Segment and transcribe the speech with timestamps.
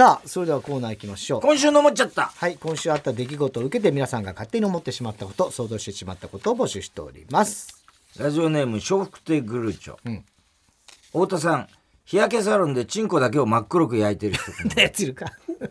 [0.00, 1.40] さあそれではコーナー行きましょう。
[1.42, 2.32] 今週の思っちゃった。
[2.34, 7.84] はい今週あった出来事を受けて皆さんが勝手に思ってしまったこと想像してしまったことを募集しております。
[8.18, 10.24] ラジオネーム笑福亭グルーチョ、ん。
[11.08, 11.68] 太田さん
[12.06, 14.74] 日焼けサロンでチンコだけを真っ黒く焼いてる人。
[14.74, 15.26] な やついるか。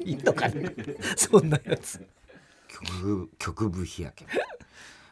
[0.06, 0.76] いいのかね。
[1.18, 2.06] そんなやつ。
[2.68, 4.32] 局部局部日焼け。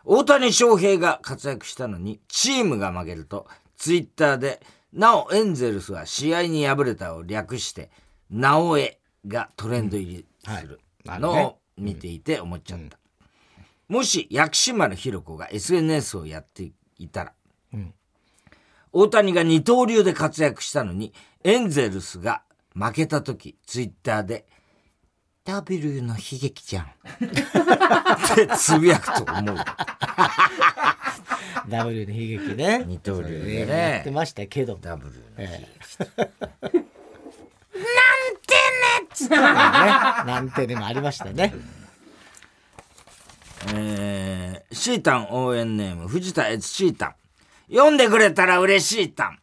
[0.06, 3.48] 大谷翔平が活躍したのにチームが負けると
[3.78, 4.62] ツイッターで
[4.94, 7.90] 「なおエンゼルスは試合に敗れた」を略して
[8.30, 12.98] 「なおえ」がトレンド入りするのを見ていて思っちゃった、
[13.88, 17.34] もし薬師丸ひろ子が SNS をやっていたら、
[18.92, 21.14] 大谷が二刀流で活躍したのに
[21.44, 22.42] エンゼルスが
[22.74, 24.46] 負けた時ツイッターで
[25.46, 26.88] 「W の悲劇じゃん」っ
[28.36, 29.56] てつぶやくと思う。
[31.70, 32.84] W の悲劇ね。
[32.86, 33.98] 二刀流でやね。
[34.02, 34.78] ってましたけど。
[34.82, 35.68] W のえ
[38.98, 41.54] えなんてねなんてでもありましたね。
[43.74, 47.16] えー、シータン応援ネーム藤田悦シータン。
[47.70, 49.40] 読んでくれたら嬉しいタン。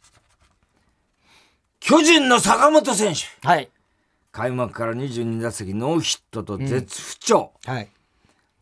[1.80, 3.46] 巨人の坂本選手。
[3.46, 3.70] はい。
[4.32, 7.90] 開幕から22打席ノーヒットと絶不調、はい。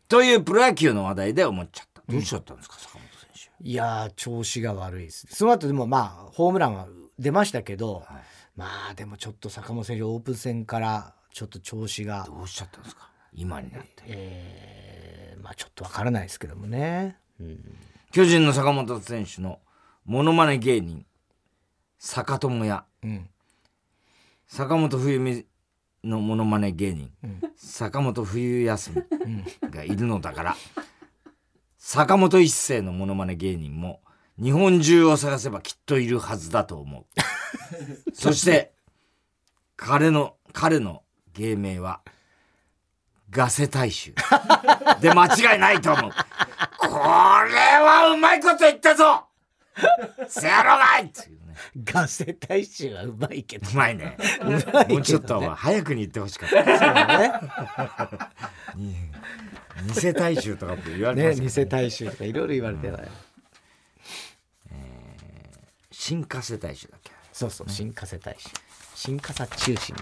[0.09, 2.03] というプロ野球の話題で思っちゃった。
[2.07, 3.69] どうしちゃったんですか、坂本選手。
[3.69, 5.25] いやー調子が悪いです。
[5.31, 8.03] その後でもまあホームランは出ましたけど、
[8.55, 13.09] まあでもちょっと坂本選手オープン戦からちょっと調子がどうしちゃったんですか？
[13.33, 14.03] 今になって。
[14.07, 17.59] えーまあちょっとわからないですけどもね、うん、
[18.11, 19.59] 巨人の坂本選手の
[20.05, 21.05] モノマネ芸人
[21.99, 23.29] 坂友やうん。
[24.47, 25.45] 坂本冬美
[26.03, 27.11] のモノマネ芸人、
[27.55, 30.55] 坂本冬休みがいるのだから、
[31.77, 34.01] 坂本一生のモノマネ芸人も
[34.37, 37.05] 日本中を探せばきっといるはずだと思う
[38.13, 38.73] そして
[39.75, 41.03] 彼の彼の
[41.33, 42.01] 芸名は
[43.29, 44.13] ガセ大衆。
[45.01, 46.11] で間違いないと思う。
[46.79, 49.25] これはうまいこと言ったぞ。
[50.27, 51.55] せやろがいっていうね。
[51.83, 53.67] ガセ大衆はうまいけど。
[53.69, 54.17] うまいね。
[54.41, 54.93] うまいけどね。
[54.93, 56.55] もうちょっと早くに言ってほしかった。
[56.55, 56.67] そう
[58.77, 58.93] ね。
[60.01, 63.07] 偽大衆とかって言われてねますけど偽大衆とかいろいろ言われてない、
[65.91, 67.11] 新加瀬大衆だっけ？
[67.33, 68.49] そうそう新加瀬大衆
[68.95, 69.95] 新加瀬中心。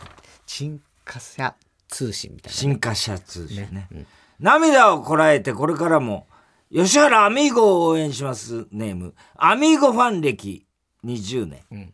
[0.45, 1.53] 新加瀬
[1.87, 3.69] 通信みたいな新華社通信ね。
[3.71, 3.87] ね。
[3.91, 4.07] うん。
[4.39, 6.27] 涙をこらえてこれからも
[6.71, 8.67] 吉原アミーゴを応援します。
[8.71, 9.13] ネーム。
[9.35, 10.65] アミーゴファン歴
[11.05, 11.93] 20年、ん。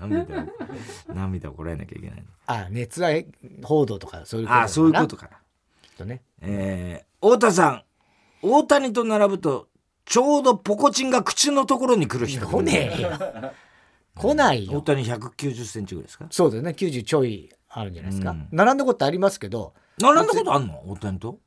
[0.00, 0.46] なんで涙を
[1.14, 2.24] 涙をこらえなきゃいけないの？
[2.46, 3.26] あ熱愛
[3.62, 5.38] 報道とかそういうことああそういうことかかな。
[5.82, 6.22] きっとね。
[6.40, 7.82] えー、太田さん。
[8.42, 9.68] 大谷と並ぶと
[10.04, 13.10] ちょうどポコチンが口のところに来る人来ねえよ
[14.16, 14.78] 来ないよ。
[14.78, 16.26] 大谷190センチぐらいですか？
[16.30, 16.70] そうだよね。
[16.70, 18.48] 90ちょいあるんじゃないですか、うん。
[18.50, 19.74] 並んだことありますけど。
[20.00, 20.82] 並んだことあんの？
[20.90, 21.38] 大谷と？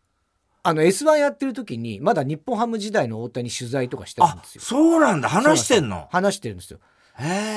[0.61, 4.61] あの S1 やってる時にまだ日本ハム時代の大谷取材とかしてたんあですよ。
[4.61, 5.29] そうなんだ。
[5.29, 6.07] 話してんの？
[6.11, 6.79] 話してるんですよ。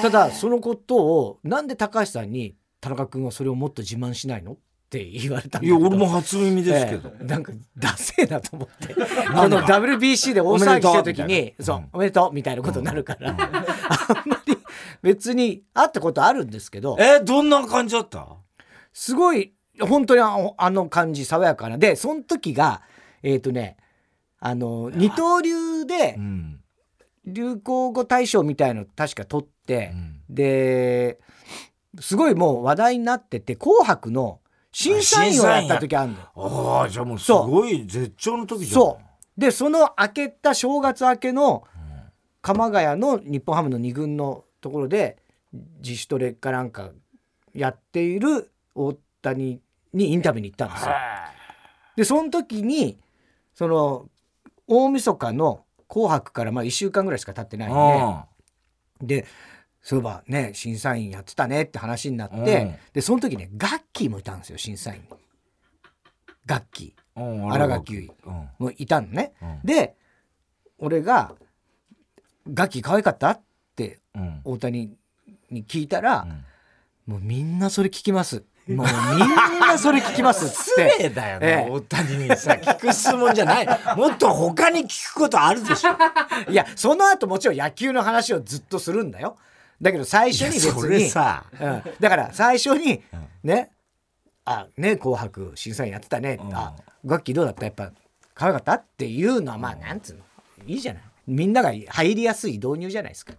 [0.02, 4.52] ただそのことをなんで高橋さんに田中君はそれをもっと自慢しないの？
[4.52, 4.56] っ
[4.92, 7.24] て言われたいや俺も初耳ですけど、ええ。
[7.24, 8.92] なんかダセえなと思って。
[8.92, 9.00] こ
[9.48, 13.46] の WBC で大騒ぎしてる時にそうおめでとうみたいなことになるから、あんま
[14.26, 14.31] り
[15.02, 18.28] 別に会ったことあるんですけどえどんな感じだった？
[18.92, 21.78] すごい本当にあの感じ爽やかな。
[21.78, 22.82] でその時が
[23.22, 23.76] えっ、とね
[24.38, 26.60] あの二刀流でうん、
[27.26, 30.20] 流行語大賞みたいの確か取ってう、ん。
[30.28, 31.18] で
[32.00, 34.40] すごいもう話題になってて「紅白」の
[34.72, 36.80] 審査員をやった時あるのよ。
[36.80, 38.80] ああじゃあもうすごい絶頂の時じゃん。
[38.80, 39.40] そう。
[39.40, 41.64] でその明けた正月明けの
[42.40, 45.18] 鎌ヶ谷の日本ハムの2軍のところで
[45.82, 46.90] 自主トレかなんか
[47.52, 49.60] やっている大谷
[49.92, 50.92] にインタビューに行ったんですよ。
[51.96, 52.98] でその時に
[53.52, 54.08] その
[54.66, 58.26] 大晦日の「紅白」からまあ1週間ぐらいしか経ってないんあ
[59.02, 59.26] でで
[59.82, 65.08] そういえばね審査員やってたねって話になって、うんでその時ねガッキーもいたんですよ審査員に。
[66.46, 67.50] ガッキー。
[67.50, 69.34] あ新垣結うんもいたのね。
[69.42, 69.96] うんで
[70.78, 71.34] 俺が
[72.54, 73.38] 「ガッキー可愛かった?」
[74.44, 74.96] 大谷
[75.50, 76.26] に聞いたら
[77.06, 77.12] う、ん。
[77.14, 78.44] もうみんなそれ聞きます。
[78.68, 81.02] もうみんなそれ聞きますっつっ失て。
[81.04, 81.64] 礼だよええ。
[81.64, 83.66] ね大谷にさ聞く質問じゃない。
[83.96, 85.90] もっと他に聞くことあるでしょ。
[86.50, 89.36] いやその後もちろん野球の話をずっとするんだよ。
[89.80, 90.80] だけど最初に別に。
[90.80, 91.44] それさ。
[91.60, 93.02] うん、だから最初に
[93.42, 93.70] ね
[94.44, 96.54] 「あね紅白審査員やってたね」うん。
[96.54, 96.74] あ
[97.04, 97.64] ガッキーどうだった？
[97.64, 97.90] やっぱ
[98.34, 100.22] 可愛かった?」っていうのはまあなんつうの。
[100.66, 101.02] いいじゃない。
[101.26, 103.32] みんなが入りやすい導入じゃないですか。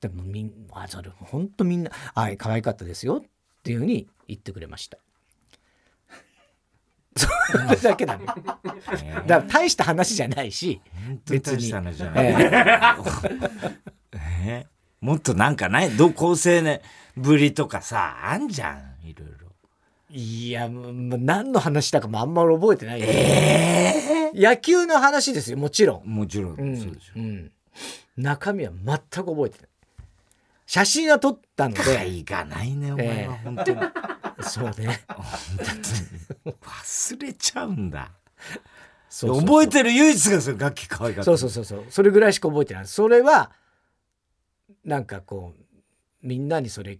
[0.00, 4.98] でもみんあそれ本当みんな「あ可愛かったですよ」っていうふうに言ってくれました。
[7.16, 7.26] そ
[7.58, 8.26] れだけだね。
[8.26, 8.42] だか
[9.26, 12.26] ら大した話じゃないし、本当に大した話じゃない。
[12.26, 12.36] え
[14.12, 14.66] ええ
[15.00, 15.90] もっとなんかない？
[15.96, 16.80] ど高青年
[17.16, 19.46] ぶりとかさあんじゃんいろいろ。
[20.10, 26.08] いや、もう何の話だかもあんまり覚えてないよ、え野球の話ですよ、もちろん。
[26.08, 27.12] もちろん、うんそうでしょ。
[27.16, 27.52] うん。
[28.16, 29.68] 中身は全く覚えてない。
[30.66, 33.80] 写真は撮ったので、会がないねお前は、ええ本当に。
[34.42, 35.00] そうね。
[36.44, 38.10] 忘れちゃうんだ。
[39.08, 41.84] そう覚えてる唯一がそれ楽器可愛かったそうそうそうそう。
[41.88, 42.86] それぐらいしか覚えてない。
[42.86, 43.52] それは
[44.84, 45.76] なんかこう
[46.26, 46.98] みんなにそれ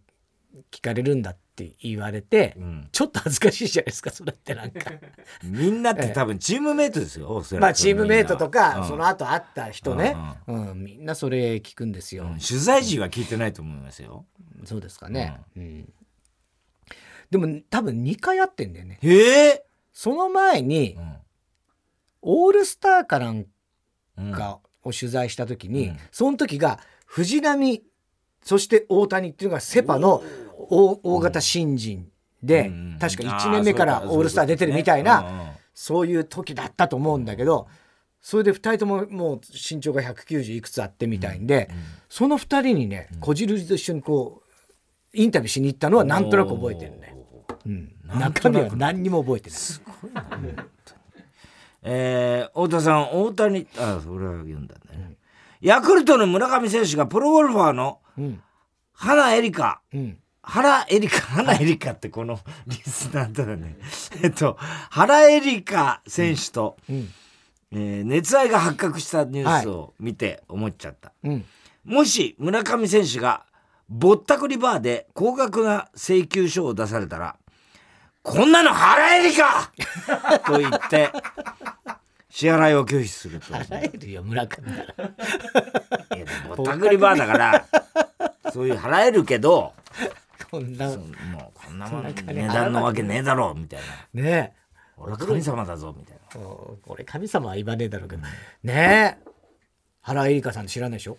[0.70, 2.88] 聞かれるんだって言われて、うん。
[2.92, 4.92] ちょっと恥ずかしいじゃないですかそれってなんか。
[5.42, 8.88] みんなって多分チームメイトですよ、まあチームメイトとか、うん。
[8.88, 10.16] その後会った人ね、
[10.46, 12.38] うんみんなそれ聞くんですよ、うん。
[12.38, 14.26] 取材陣は聞いてないと思いますよ。
[14.64, 15.92] そうですかね、うん。
[17.30, 18.98] でも多分2回会ってんだよね。
[19.00, 21.16] へえ、その前にうん。
[22.22, 23.46] オールスターかなん
[24.18, 24.32] うん。
[24.32, 25.98] かを取材した時に、うん。
[26.12, 27.82] その時が藤浪
[28.46, 30.22] そして大谷っていうのがセ・パの
[30.68, 32.08] 大大型新人
[32.42, 37.68] で、うん確か1年目からオールスター出てるみたいなそういう時だったと思うんだけど
[38.22, 41.70] それで2人とももう身長が190いくつあってみたいんで、
[42.08, 47.16] その2人にねこじるりと一緒にこうインタビューしに行ったのはなんとなく覚えてるね、
[47.64, 49.58] うん、中身は何にも覚えてない。
[51.88, 55.16] えー、太田さん大谷あそれは読んだんだね、
[55.60, 58.42] ヤクルトの村上選手がプロゴルファーのうん。
[58.92, 60.18] 花エリカうん
[60.48, 63.76] 原エリカ、 原エリカってこの リスナーだよね。
[64.22, 64.56] えっと、
[64.90, 67.12] 原エリカ選手と、うん
[67.72, 71.12] えー熱愛が発覚したニュースを見て思っちゃった。
[71.24, 71.44] うん
[71.84, 73.44] もし村上選手が
[73.88, 77.36] ぼったくりバーで高額な請求書を出されたら、
[78.22, 79.70] こんなの原エリカ
[80.46, 81.12] と言って、
[82.28, 83.54] 支払いを拒否すると。
[83.54, 84.82] 払えるよ村上なら。
[84.82, 84.86] い
[86.20, 86.26] や
[86.56, 87.66] ぼったくりバーだから、
[88.52, 89.72] そういう払えるけど、
[90.50, 90.86] こんな。
[90.88, 90.98] もう
[91.54, 93.80] こんなもん値段のわけねえだろうみたい
[94.14, 94.22] な。
[94.22, 94.54] ね。
[94.54, 94.66] え
[94.98, 96.40] 俺は神様だぞみたいな。
[96.40, 98.22] お俺神様は言わねえだろうけど。
[98.62, 99.30] ねえ。
[100.00, 101.18] 原エリカさん知らないでしょ、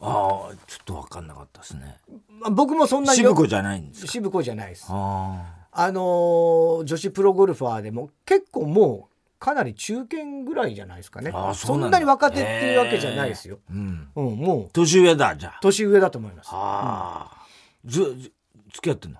[0.00, 1.96] ああちょっと分かんなかったですね。
[2.28, 4.06] まあ、僕もそんなに渋子じゃないんですか？
[4.06, 4.86] 渋子じゃないです。
[4.88, 5.92] ああ。
[5.92, 11.32] のー女子プロゴルファーでも結構もうかなり中堅ぐらいじゃないですかね。
[11.34, 14.08] あそんなに若手っていうわけじゃないですよ、あ、うん。
[14.14, 14.70] うん、もう。
[14.72, 15.58] 年上だじゃあ。
[15.60, 16.50] 年上だと思います。
[16.52, 17.46] ああ、
[17.84, 18.32] ずず
[18.72, 19.18] 付き合ってんの？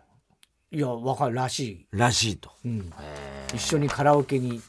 [0.73, 2.50] いやわかるらしい、らしいと。
[2.64, 2.93] うん、
[3.55, 4.61] 一緒にカラオケに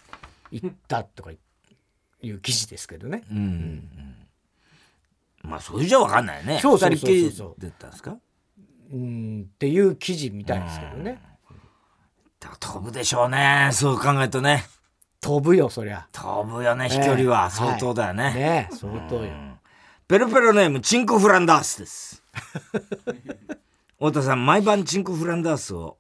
[0.51, 3.38] 行ったとかいう記事ですけどねうん。
[3.38, 4.16] うん
[5.44, 6.60] まあそれじゃ分かんないね。
[6.62, 8.18] そうそうそうそう二人っきりだったんですか？
[8.94, 11.19] うんっていう記事みたいですけどね
[12.39, 13.69] だから飛ぶでしょうね。
[13.72, 14.66] そう考えるとね。
[15.19, 18.34] 飛ぶよそりゃ飛ぶよね飛距離は相当だよね。
[18.34, 19.31] ねえ相当よ、
[20.07, 22.24] ペロペロネームチンコフランダースです。
[24.01, 26.00] 太田さん毎晩チンコフランダースを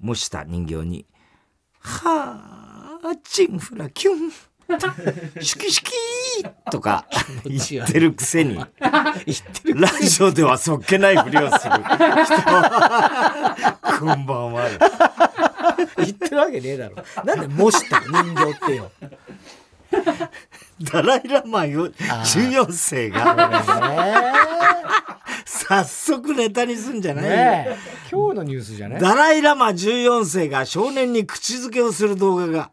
[0.00, 1.06] 模した人形に
[1.78, 4.32] 「はあチンフラキュン」
[5.40, 7.06] 「シュキシュキー」とか
[7.44, 8.56] 言ってるくせに。
[8.56, 11.78] 言ってるラジオではそっけないふりをする人。
[14.00, 14.68] こんばんは。
[15.98, 16.96] 言ってるわけねえだろ。
[17.24, 18.90] なんで模した人形ってよ
[20.92, 23.62] ダライラマよ14世が。
[25.44, 27.30] 早速ネタにすんじゃないよ。
[27.30, 27.76] ねえ。
[28.10, 32.72] 今日のニュースじゃないダライラマ14世が少年に口づけをする動画が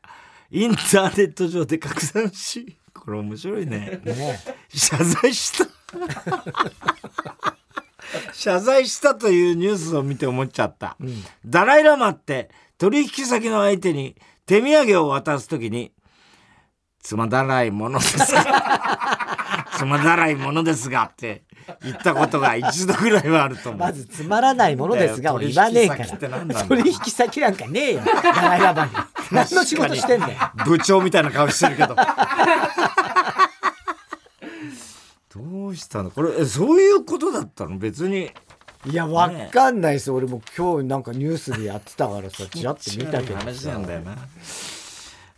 [0.52, 4.02] インターネット上で拡散しこれ面白いね。
[4.04, 5.68] ね謝罪した。
[8.34, 10.98] 謝罪したというニュースを見て思っちゃった、
[11.46, 15.92] ダライラマって取引先の相手に手土産を渡す時に
[17.10, 19.66] つまだらいものですが。
[19.80, 21.42] つまだらいものですがって
[21.84, 23.82] 言ったことが一度ぐらいはあると思う。
[23.82, 26.60] まずつまらないものですが俺言わねえか取引先って何なんだ？
[26.62, 28.02] ら取引先なんかねえよ。
[28.06, 28.92] ダライラバに。
[29.32, 30.36] 何の仕事してんだよ
[30.68, 31.96] 部長みたいな顔してるけど。
[35.34, 36.12] どうしたの？
[36.12, 37.80] これえそういうことだったの？
[37.80, 38.30] 別に。
[38.86, 44.16] いやわかんないです俺も今日なんかニュースでやってたからさチラッと見たけど 話さなんだよな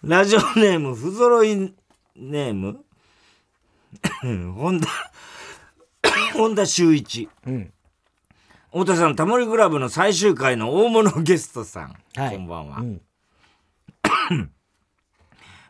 [0.03, 1.55] ラジオネーム不揃い
[2.15, 2.83] ネーム？
[4.55, 4.87] 本田
[6.33, 7.29] 本田修一。
[7.45, 7.71] うん。
[8.71, 12.35] 太田さんタモリクラブの最終回の大物ゲストさん、はい。
[12.35, 13.01] こんばんは、うん。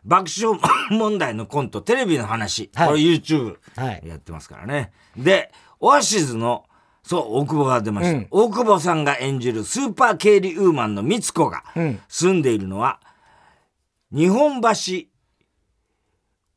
[0.04, 0.58] 爆笑
[0.90, 2.88] 問題のコントテレビの話、はい。
[2.88, 4.02] これ YouTube はい。
[4.06, 4.92] やってますからね。
[5.14, 6.64] でオアシズの
[7.02, 11.64] そう大久保が出ました、大久保さんが演じるスーパー経理ウーマンの光子が
[12.08, 12.98] 住んでいるのは、
[14.12, 14.68] 日本橋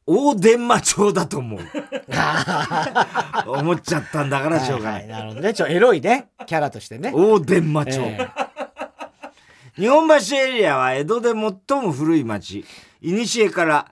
[0.08, 1.60] 大伝馬町だと思う。
[3.48, 5.54] 思っちゃったんだからしょうがない、はいはい、なるほどね。
[5.54, 6.30] ちょエロいね。
[6.46, 7.12] キャラとしてね。
[7.14, 12.66] 大伝馬町、えー、日本橋エリアは江戸で最も古い町。
[13.02, 13.92] 古から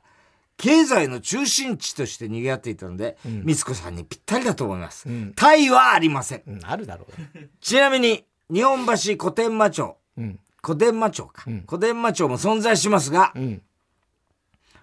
[0.58, 5.10] 経済の中心地として賑わっていたので、うん、光子さんにぴったりだと思います。
[5.10, 6.44] うん、タイはありません。
[6.46, 7.40] うん、あるだろう。
[7.60, 9.98] ちなみに、日本橋古典馬町、
[10.66, 13.34] 古典馬町か、古典馬町も存在しますが、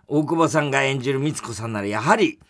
[0.07, 2.41] 大久保さんが演じる光子さんならやはり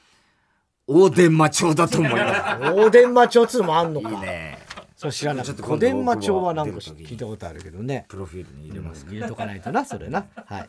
[0.93, 2.61] 大伝馬町だと思います。
[2.75, 4.11] 大伝馬町っつうのもあんのか。
[4.11, 4.59] いいね。
[4.97, 5.47] そう知らない。
[5.47, 8.07] 小伝馬町はなんか聞いたことあるけどね。
[8.09, 10.27] プロフィールに入れます、うん、入れとかないとなそれな。
[10.35, 10.69] はい。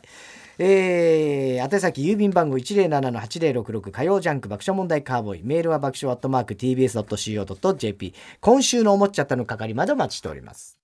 [0.58, 5.42] えー、宛先郵便番号107-8066火曜ジャンク爆笑問題カーボーイ。
[5.42, 10.81] メールは爆笑アットマーク TBS.CO.JP 今週の思っちゃったの係までお待ちしております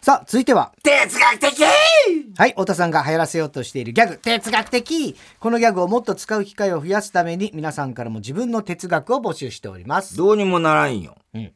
[0.00, 0.72] さあ、続いては。
[0.82, 1.64] 哲学的
[2.36, 10.16] はい、太田さんが流行らせようとしているギャグ、哲学的このギャグをもっと使う機会を増やすために、皆さんからも自分の哲学を募集しております。
[10.16, 11.16] どうにもならんよ。
[11.34, 11.52] うん。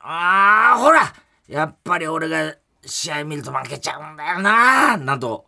[0.00, 1.12] あー、ほら
[1.48, 5.46] やっぱり俺が試合見ると負けちゃうんだよななど、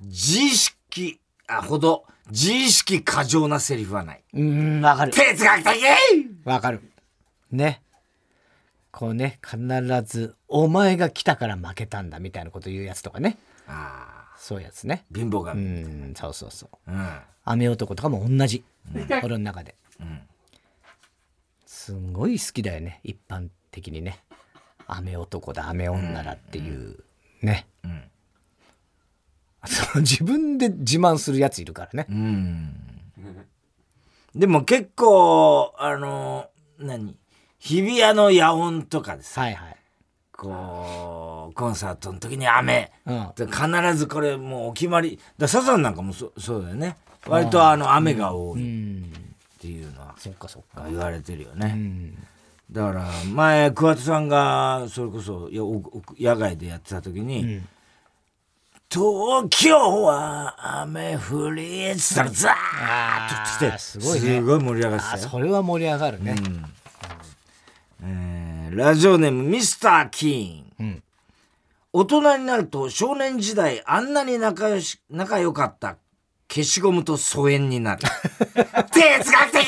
[0.00, 4.22] 自意識、あ、ほど、自意識過剰なセリフはない。
[4.34, 5.12] うん、わかる。
[5.12, 5.82] 哲学的
[6.44, 6.82] わかる。
[7.50, 7.82] ね。
[8.92, 9.58] こうね必
[10.04, 13.38] ず「お前が来たから負けたんだ」みたいなこと言うやつとかね。
[13.66, 15.04] ああそういうやつね。
[15.14, 20.20] 貧乏がうんそうそうそう、うん、雨男とかも同じ、うん、俺の中で、うん、
[21.64, 24.20] すごい好きだよね一般的にね。
[24.86, 26.98] 雨男だ雨女だっていう、
[27.40, 28.02] ね、うん、
[29.64, 32.74] その自分で自慢するやついるからね、うん、
[34.34, 37.16] でも結構あの何？
[37.62, 39.76] 日比谷の野音とかですはいはい。
[40.32, 42.90] こう、コンサートの時に雨。
[43.06, 45.20] うん、必ずこれもうお決まり。
[45.38, 46.96] だサザンなんかもそそうだよね。
[47.28, 49.04] 割とあの雨が多いっ
[49.60, 50.88] ていうのは、そっかそっか。
[50.88, 52.10] 言われてるよね。
[52.72, 55.48] だから前桑田さんがそれこそ
[56.18, 57.68] 野外でやってた時に、うん
[58.94, 66.64] 東京は雨降りっつったらザーッと来てすごい、ね、すごい盛り上がってたよそれは盛り上がるね、うん
[68.02, 71.02] えー、ラジオネームミスター・キーン、うん、
[71.92, 75.96] 大人になると少年時代あんなに仲良し仲良かった
[76.48, 78.02] 消しゴムと疎遠になる。
[78.92, 79.66] 哲学的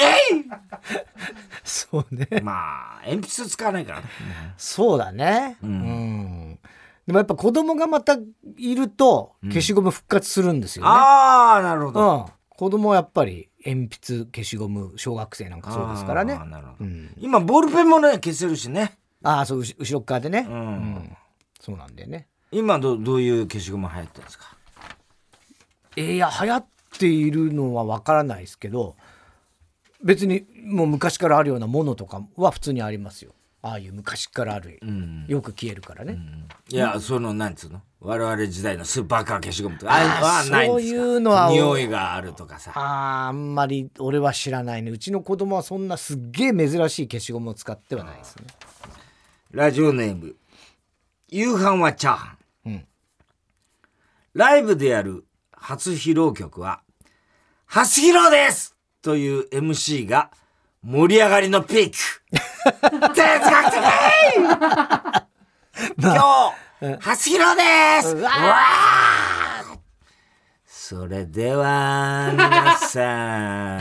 [1.65, 2.29] そうね。
[2.43, 4.01] まあ鉛筆使わないから。
[4.03, 4.07] ね
[4.59, 5.57] そうだね。
[5.63, 6.59] うん、うん。
[7.07, 8.19] でもやっぱ子供がまた
[8.57, 16.39] いると消しゴム復活するんですよね、うん、ああなるほど、うん、子供はやっぱり鉛筆消しゴム小学生なんかそうですからね、
[16.81, 18.99] うん、今ボールペンもね消せるしね。
[19.23, 21.17] ああそう後ろ側でね、うん、うん、
[21.61, 22.29] そうなんだよね。
[22.53, 24.57] 今どどういう消しゴム流行ってるんですか？
[25.97, 26.67] えー、いや流行っ
[26.99, 28.97] ているのは分からないですけど
[30.03, 33.34] 別にもう昔からあるようなものとかは普通にありますよ
[33.67, 37.81] ああいう昔からある、うん、よく消えるからね、うん、いや、そのなんつうの？
[37.99, 39.93] 我々時代のスーパーカー消しゴムとか。
[39.93, 42.73] ああいうのはないんですかそういうのは匂いがあるとかさ。
[42.75, 44.91] ああんまり俺は知らないね。
[44.91, 48.45] うちの子供はそんなすっげえ珍しい消しゴムを使ってはないですね。
[49.51, 50.37] ラジオネーム
[51.31, 52.87] 夕飯はチャーハン、うん、
[54.35, 56.83] ライブでやる初披露曲は
[57.65, 60.31] 「初披露です!」という MC が
[60.87, 61.97] 盛り上がりのピーク。
[63.15, 63.81] 哲学的
[65.99, 68.15] 今日、初披露です。
[68.17, 68.31] わ
[70.67, 73.79] それでは、皆さ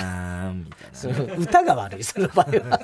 [0.48, 0.66] ん、
[1.38, 2.80] 歌が悪い、その場合は。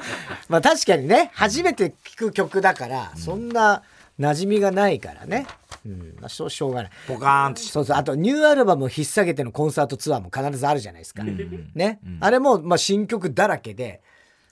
[0.48, 3.82] まあ確かにね、初めて聴く曲だから、そんな
[4.18, 5.46] 馴染みがないからね。
[5.86, 6.92] うん、まあ、しょしょうがない。
[7.06, 7.96] ポカーンとそうそう。
[7.96, 11.22] あと、ニューアルバムを引っ提げてのコンサートツアーも必ずあるじゃないですか。
[11.22, 14.02] うん、ね、うん、あれも、まあ、新曲だらけで、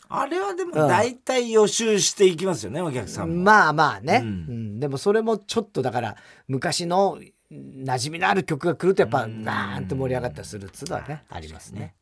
[0.09, 7.19] あれはでも大体予習していきますよね、うん、お客さんまあまあね、うん、うん、でもそれもちょっとだから昔の
[7.51, 11.95] 馴染みのある曲が来るとやっぱガーンと盛り上がったりするっつうのはねありますね、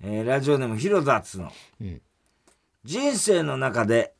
[0.00, 2.00] えー、ラジオネーム広田つの、うん、
[2.84, 4.14] 人生の中で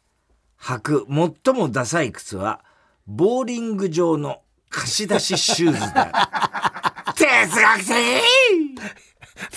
[0.61, 1.07] 履く
[1.45, 2.65] 最もダサい靴は
[3.07, 4.42] ボーリング場の
[4.73, 7.95] 貸し出しシューズだ 哲学的！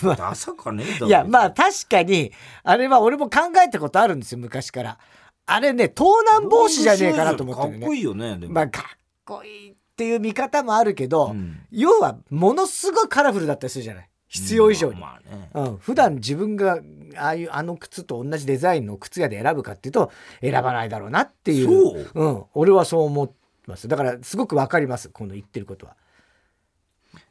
[0.03, 2.31] まあ、ダサかねいやまあ確かに
[2.63, 4.97] あれは俺も考えたことあるんですよ昔から
[5.45, 16.79] あれね盗難防止じゃねえかなと思ってるねかっこいいよねまあかっこいいっていう見方もあるけど、うん、要はものすごいカラフルだったりするじゃない必要以上に、まあねうん、普段自分が
[17.15, 23.87] ああいうあの靴と同じデザインの靴屋で選ぶかっていうと選ばないだろうなっていうそううん、俺はそう思ってます。
[23.87, 25.95] だからすごくわかりますこの言ってることは。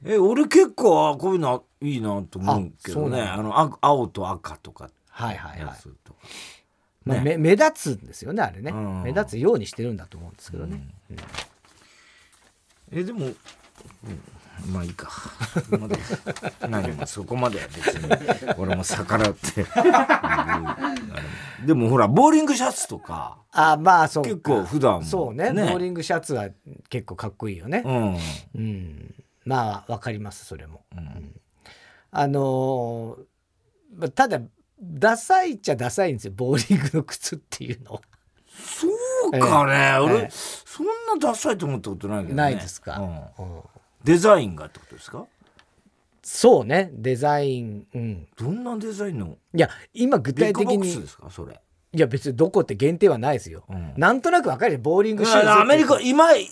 [0.05, 3.23] え俺結構あこういうのいいなと思うけどね。
[3.23, 4.91] ああのあ青と赤とか。
[5.09, 5.77] はいはいはい。
[7.05, 7.37] まあ、ね。
[7.37, 9.03] 目目立つんですよねあれね、うん。
[9.03, 10.81] 目立つようにしてるんだと思うんですけどね、
[12.91, 13.35] えでも、うん
[14.73, 15.11] まあいいか。
[15.71, 15.97] まだ
[16.69, 18.55] 何もそこまでは別に。
[18.59, 19.67] 俺も逆らって。
[21.67, 24.31] でもほらボーリングシャツとかあまあそうか。
[24.31, 25.03] 結構普段も。
[25.03, 25.51] そうね。
[25.53, 26.49] ボーリングシャツは
[26.89, 27.83] 結構かっこいいよね。
[27.85, 28.17] うん。
[28.55, 30.83] うん、まあわかりますそれも。
[30.97, 31.41] うん。
[32.11, 33.25] あのー
[33.97, 34.41] まあただ
[34.83, 38.01] ダサいっちゃダサいんですよボーリングの靴っていうの
[38.57, 38.89] そ
[39.29, 40.19] うかね、俺、え。
[40.25, 42.35] えそんなダサいと思ったことないけどね。
[42.35, 43.47] ないですか、うん。
[43.57, 43.63] うん
[44.05, 45.27] デザインがってことですか？
[46.23, 46.91] そうね。
[46.93, 47.87] デザイン。
[47.95, 48.29] うん。
[48.37, 49.37] どんなデザインの？
[49.55, 50.89] いや今具体的に。
[50.93, 53.95] いや別にどこって限定はないですよ、うん。
[53.97, 54.79] なんとなくわかるよ。
[54.81, 56.49] ボーリングシューズアメリカ今い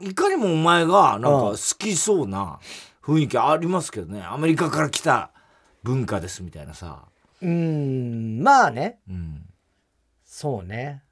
[0.00, 1.56] いかにもお前がなんかうん。
[1.56, 2.58] 好きそうな
[3.02, 4.22] 雰囲気ありますけどね。
[4.22, 5.32] アメリカから来た
[5.82, 7.04] 文化ですみたいなさ、
[7.42, 9.00] うんまあね。
[9.08, 9.42] うん、
[10.24, 11.02] そうね。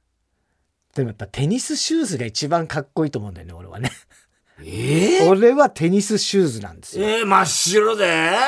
[0.95, 3.91] でもやっぱテニスシューズが一番かっこいいと思うんだよね俺はね
[4.61, 7.07] えー、俺はテニスシューズなんですよ。
[7.07, 8.07] えー、真っ白で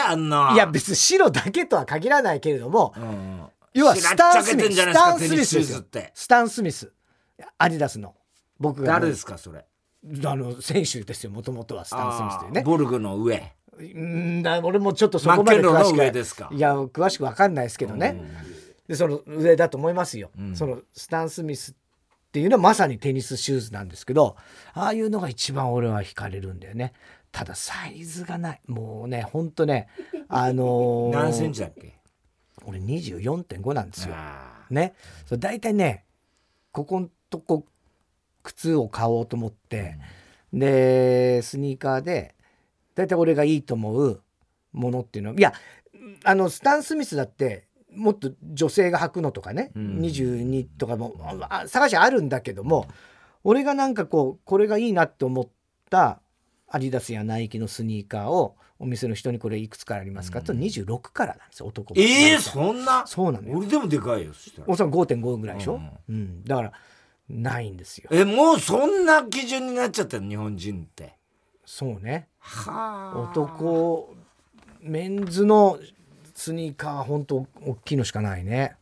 [0.09, 0.53] あんな。
[0.55, 3.43] いや別に白だけとは限らないけれどもうん、
[3.75, 5.85] 要はスタン・スミススタン・スミス。
[6.15, 6.93] スタン・スミス。
[7.59, 8.15] アディダスの。
[8.59, 9.65] 僕が誰ですかそれ？
[10.25, 12.63] あの選手ですよもともとはスタン・スミスというね。
[12.63, 13.55] ボルグの上。
[13.79, 18.21] うんだ俺もちょっとそこまで詳しくいや詳しく分かんないですけどね、
[18.89, 20.57] でその上だと思いますよ、うん。
[20.57, 21.77] そのスタン・スミス
[22.39, 24.37] っていうのはまさにテニスシューズなんですけど
[24.73, 26.93] ああいうのが一番俺は惹かれるんだよね。
[27.33, 28.61] ただサイズがない。
[28.69, 29.89] もうねほんとね
[30.29, 31.99] あのー何センチだっけ？
[32.65, 34.15] 俺24.5なんですよ。
[34.17, 34.95] あね。
[35.27, 36.05] そう大体ね
[36.71, 37.65] ここんとこ
[38.45, 39.99] 靴を買おうと思って、
[40.53, 42.37] でスニーカーで
[42.95, 44.23] 大体俺がいいと思う
[44.73, 45.53] ものっていうのいや
[46.25, 47.68] あのスタン・スミスだって
[47.99, 49.99] もっと女性が履くのとかね、うん。
[49.99, 51.15] 22とかも
[51.51, 52.87] あ探しあるんだけども
[53.45, 55.49] 俺がなんかこうこれがいいなって思っ
[55.91, 56.21] た
[56.69, 62.01] アディダスやナイキのスニーカーをお店の人にこれいくつからありますかと26からなんですよ男も。
[62.01, 63.07] えー、そんな？
[63.07, 63.59] そうなのよ。
[63.59, 64.69] 俺でもでかいよそしたら。
[64.69, 66.45] おさん5.5ぐらいでしょ、うん。
[66.45, 66.73] だから
[67.29, 68.09] ないんですよ。
[68.13, 71.17] えもうそんな基準になっちゃったの日本人って。
[71.65, 72.29] そうね。
[72.39, 73.19] はあ。
[73.33, 74.15] 男
[74.81, 75.79] メンズの
[76.39, 78.77] スニーカーは本当大きいのしかないね。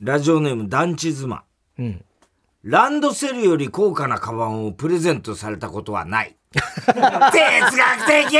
[0.00, 1.42] ラジオネーム団地妻。
[1.76, 2.04] うん。
[2.62, 6.36] ランドセルより高価なカバンをプレゼントされたことはない。
[6.54, 8.38] 哲学的！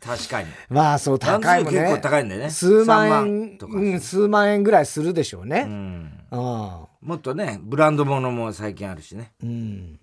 [0.00, 0.48] 確かに。
[0.70, 2.48] まあそう高いもんね高いんだよね。
[2.48, 5.66] 数万3円とか、うん、数万円ぐらいするでしょううねん。
[6.30, 9.32] うんもっとねブランド物も最近あるしね。
[9.42, 10.00] うん。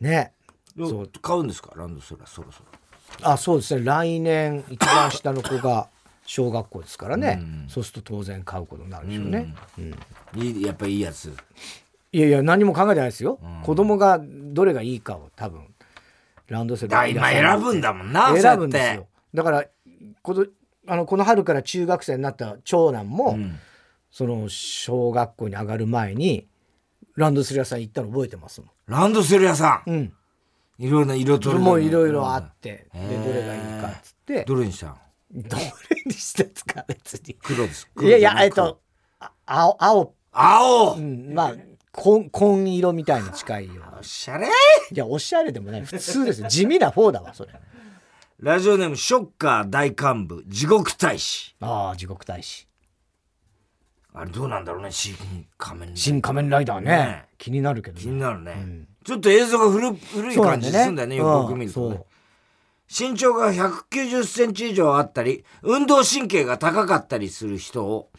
[0.00, 0.32] ね。
[0.74, 1.10] そう。
[1.20, 1.72] 買うんですか？
[1.76, 3.30] ランドセルはそろそろ。
[3.30, 3.84] あそうですね。
[3.84, 5.88] 来年一番下の子が
[6.28, 7.64] 小学校ですからね、うん。
[7.68, 10.42] そうすると当然買うことになるでしょうね、うん。
[10.42, 11.34] いいやっぱいいやつ。
[12.12, 13.62] いやいや何も考えてないですよ、うん。
[13.62, 15.62] 子供がどれがいいかを多分
[16.48, 19.06] ランドセルだ今選ぶんだもんな選ぶんですよ。
[19.32, 19.64] だから
[20.20, 20.46] この
[20.86, 23.58] あのこの春から中学生になった長男も、てうん。
[24.10, 26.46] その小学校に上がる前に
[27.16, 29.90] ランドセル屋さん行ったの覚えてますもランドセル屋さん。
[29.90, 30.12] ん、うん、
[30.78, 34.44] いろいろな色とりもういろいろあって、でどれがいいかっつって。
[34.44, 34.96] どれにしたん？
[35.30, 35.62] どれ
[36.06, 37.34] にしたんですか別に？
[37.34, 37.88] 黒です。
[38.00, 38.80] いやいやえっと
[39.20, 40.94] あ青青、青。
[40.94, 41.54] うん、まあ
[41.92, 44.46] 紺紺色みたいに近いよおしゃれ。
[44.46, 44.50] い
[44.96, 45.84] やおしゃれでもない。
[45.84, 46.48] 普通ですよ。
[46.48, 47.52] 地味な方だわそれ。
[48.40, 50.44] ラジオネームショッカー大幹部。
[50.46, 51.56] 地獄大使。
[51.60, 52.68] ああ地獄大使。
[54.14, 54.90] あれどうなんだろうね。
[54.90, 55.14] 新
[55.58, 56.90] 仮面ライダー新仮面ライダーね。
[56.90, 57.24] ね。
[57.36, 58.02] 気になるけどね。
[58.02, 58.88] 気になるね、ん。
[59.04, 61.16] ちょっと映像が古古い感じするんだよね。
[61.16, 62.00] よく見るとね
[62.88, 68.10] 身長が190センチ以上あったり運動神経が高かったりする人を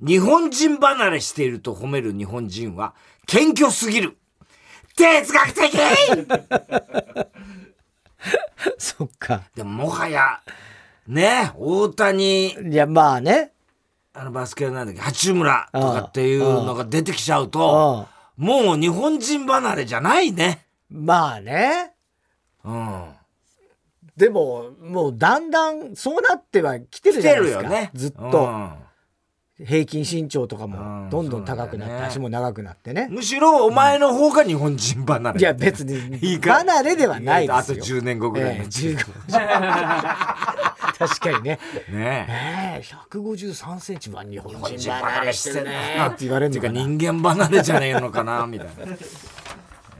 [0.00, 2.94] 日本人離れしていると褒める日本人は
[3.26, 4.18] 謙虚すぎる。
[4.96, 5.72] 哲学的！
[8.78, 9.42] そっか。
[9.54, 10.40] でももはや
[11.06, 12.52] ね大谷。
[12.52, 13.52] いやまあね。
[14.12, 20.66] あのバスケなんだっけ八村とかっていうのが出てきちゃううとんもう日本人離れじゃないね。
[20.90, 21.94] まあね。
[22.64, 23.04] うん
[24.16, 27.68] でももうだんだんそうなっては来てるじゃないですか。
[27.68, 27.90] ね。
[27.94, 28.72] ずっと、うん。
[29.64, 33.08] 平均身長とかもどんどん高くなって、ね、足も長くなってね。
[33.10, 37.56] むしろお前の方が日本人離れ、いや別に離れではないですよ。
[37.56, 38.96] あと10年後ぐらいの、えー、
[40.98, 41.58] 確かにね。
[41.90, 42.82] ねえ。
[43.10, 45.96] 153センチは日本人離れしてるね。
[46.06, 48.72] って言われるのか人間離れじゃねえのかなみたいな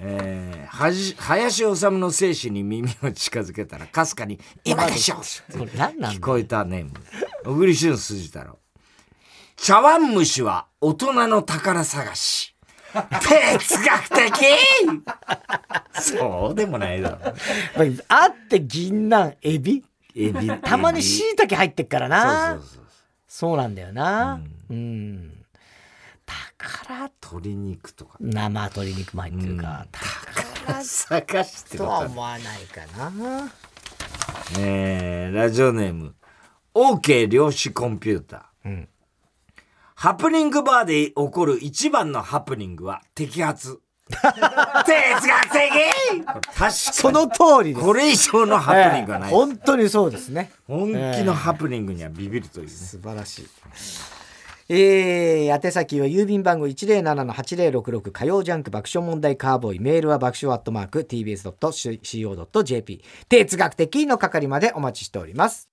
[0.04, 6.90] えー、はじ林修の精神に耳を近づけたらかすかに「今でしょ!」って聞こえたネーム
[7.44, 8.58] 小栗旬筋太郎。
[9.56, 12.54] 茶碗蒸しは大人の宝探し。
[12.92, 14.32] 哲学的！
[15.94, 17.18] そうでもないだろ。
[18.08, 19.84] あって銀杏エビ？
[20.16, 20.50] エビ。
[20.62, 22.60] たまにしいたけ入ってっからな。
[23.28, 24.40] そうなんだよな。
[24.68, 25.41] うん、うん
[26.58, 28.16] 宝鶏肉とか。
[28.20, 33.52] 生鶏肉も入ってるか、宝探してとは思わないかな。
[34.58, 36.14] えー、ラジオネーム
[36.74, 38.88] OK 量子コンピューター、うん、
[39.94, 43.80] ハプニングバーで起こる一番のハプニングは摘発。
[44.12, 46.24] 哲学的！
[46.24, 46.72] 確かに。
[46.72, 47.86] その通りです。
[47.86, 50.50] これ以上のハプニングはない、えー、本当にそうですね。
[50.66, 53.48] 本気のハプニングにはビビるという、ね、素晴らしい
[54.68, 65.68] えー、宛先は郵便番号107-8066火曜ジャンク爆笑問題カーボーイメールは爆笑アットマーク tbs.co.jp 哲学的の係までお待ちしております。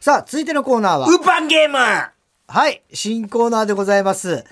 [0.00, 4.44] さあ続いてのコーナーはウーパンゲームはい新コーナーでございます。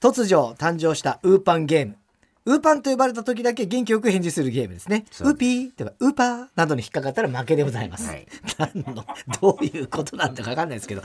[0.00, 2.01] 突如誕生したウーパンゲーム。
[2.44, 5.04] ウーパンと呼ばれた時だけ元気よく返事するゲームですね。
[5.20, 8.08] ウーピーとかウーパーなどに引っかかったら負けでございます。
[8.08, 8.26] はい、
[8.58, 9.04] 何の、
[9.40, 11.02] どういうことなんだかわかんないですけど。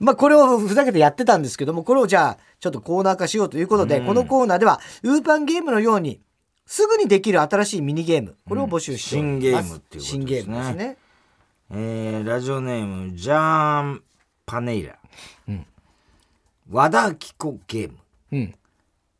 [0.00, 6.20] まあこれをふざけてやってたんですけども、これをじゃあちょっとコーナー化しようということで、このコーナーではウーパンゲームのように
[6.66, 9.36] すぐにできる新しいミニゲーム、これを募集しております。
[9.36, 10.10] うん、新ゲームっていうことですね。
[10.10, 10.96] 新ゲームですね。
[11.74, 14.02] えー、ラジオネーム、ジャーン・
[14.44, 14.98] パネイラ。
[15.48, 15.66] うん。
[16.70, 17.98] 和田貴子ゲーム。
[18.32, 18.54] うん。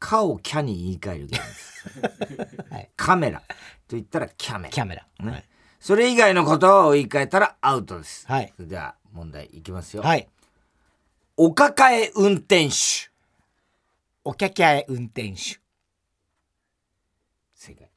[0.03, 2.73] かをキャに言い換えるゲームです。
[2.73, 3.45] はい、カメラと
[3.91, 4.71] 言ったらキャメラ。
[4.71, 5.07] キャメラ。
[5.21, 5.31] ね。
[5.31, 5.45] はい、
[5.79, 8.27] それ以外のことを言い換えたらアウトです。
[8.27, 8.53] はい。
[8.59, 10.03] では問題いきますよ。
[10.03, 10.29] はい。
[11.37, 13.13] お抱え運転手。
[14.25, 15.61] おきゃきゃえ運転手。
[17.55, 17.89] 正解。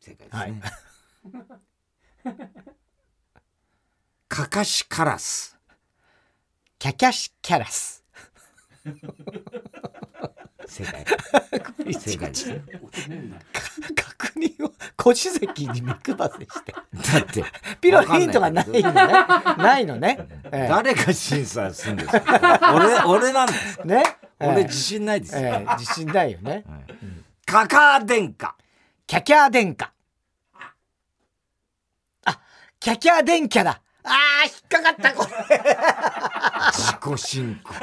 [0.00, 0.62] 正解ですね。
[2.24, 2.38] はい、
[4.28, 5.58] かかしカラス。
[6.78, 8.02] キャキャシキャラス。
[10.66, 11.04] 正解。
[11.92, 12.60] 正解です。
[13.94, 14.72] 確認を。
[14.96, 16.72] 腰席に目配せして。
[16.72, 16.80] だ
[17.20, 17.44] って、
[17.80, 18.82] ピロヒントがないのね。
[18.92, 20.26] ないのね。
[20.50, 24.02] 誰が審査するんですか俺、俺なんですかね。
[24.40, 25.60] 俺自信ないですよ。
[25.78, 26.64] 自信ないよね。
[27.46, 28.56] カカー殿下。
[29.06, 29.92] キャキャー殿下。
[32.24, 32.40] あ、
[32.80, 33.82] キャキャー殿下だ。
[34.04, 35.58] ああ、引っかかった、これ。
[36.72, 37.74] 自己申告。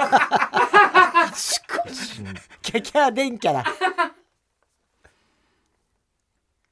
[2.61, 3.65] キャキャ電キャだ。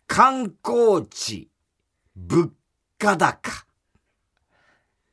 [0.07, 1.49] 観光地、
[2.15, 2.51] 物
[2.97, 3.65] 価高。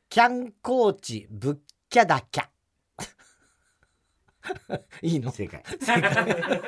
[0.09, 1.59] キャンコーチ、物
[1.90, 2.50] 価高。
[5.02, 5.30] いいの？
[5.30, 5.62] 正解。
[5.80, 6.62] 正解。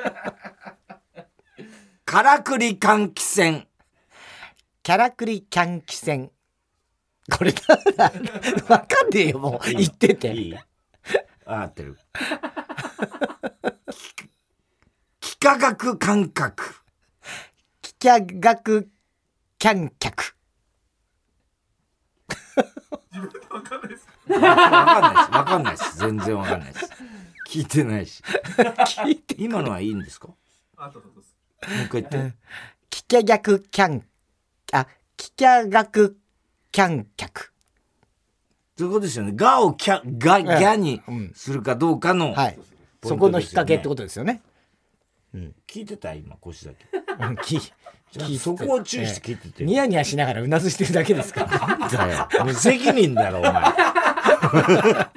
[2.05, 3.67] からくり換気扇。
[4.83, 6.31] キャラクリキャン気扇。
[7.31, 7.61] これだ、
[8.69, 9.69] わかんねえよ、もう。
[9.71, 10.33] 言ってて。
[10.33, 10.55] いい
[11.45, 11.97] 合ってる。
[15.21, 16.75] 幾何学感覚。
[17.83, 18.89] 幾何学
[19.57, 20.35] キャン客。
[23.11, 24.07] 自分でわかんないです。
[24.29, 25.31] わかんないです。
[25.31, 25.97] わかんないです。
[25.97, 26.91] 全然わかんないです。
[27.47, 28.21] 聞いてないし。
[28.23, 30.27] 聞いて今のはいいんですか？
[30.27, 30.89] もう
[31.85, 32.35] 一回言って。
[32.91, 34.05] 幾何学キャン、
[34.71, 36.17] あ、幾何学
[36.71, 37.53] キャン客。
[38.77, 39.33] そういうことですよね。
[39.33, 41.01] がをキャ、が、ギャに
[41.33, 42.59] するかどうかの、はい。
[43.03, 44.41] そこの引っ掛けってことですよね。
[45.33, 46.85] うん、聞いてた今腰だけ。
[47.19, 47.71] 聞
[48.11, 51.87] 聞そこを注意して聞いてて、ニヤニヤしながらうなずしてるだけですから。
[51.87, 52.27] だよ。
[52.43, 53.53] 無責任だろ、お前。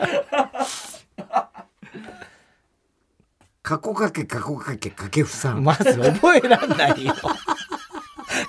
[3.63, 5.65] 過去かけ、過去かけ、かけふさん。
[5.65, 7.15] まず覚えらんないよ。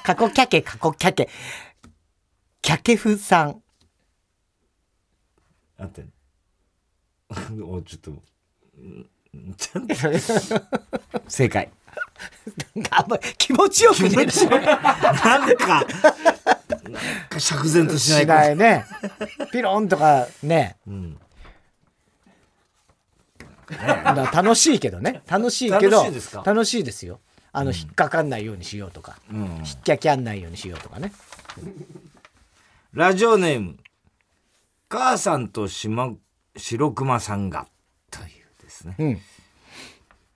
[0.04, 1.30] 過去キャケ、過去キャケ。
[2.62, 3.62] キャケフさん。
[5.78, 6.06] あって
[7.62, 8.12] おちょっと
[9.58, 9.96] ちゃんと
[11.28, 11.70] 正解。
[12.92, 14.24] あんまり気持ちよくねな。
[14.24, 15.86] んか
[17.40, 18.86] 釈然としないしないね。
[19.52, 21.20] ピロンとかね、うん、
[24.34, 25.22] 楽しいけどね。
[25.28, 26.04] 楽しいけど
[26.46, 27.20] 楽しいですよ。
[27.52, 31.12] あの、引っかかんないようにしようとか、うん、引っきゃきゃんないようにしようとかね。
[32.94, 33.78] ラジオネーム
[34.90, 36.14] 母さんとしま
[36.56, 37.68] 白熊さんが
[38.84, 38.96] でですね。
[39.00, 39.22] うん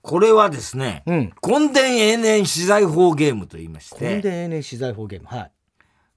[0.00, 5.52] これはですね、うん根伝永年資材法ゲームと言いまし根て、伝永年資材法ゲームはい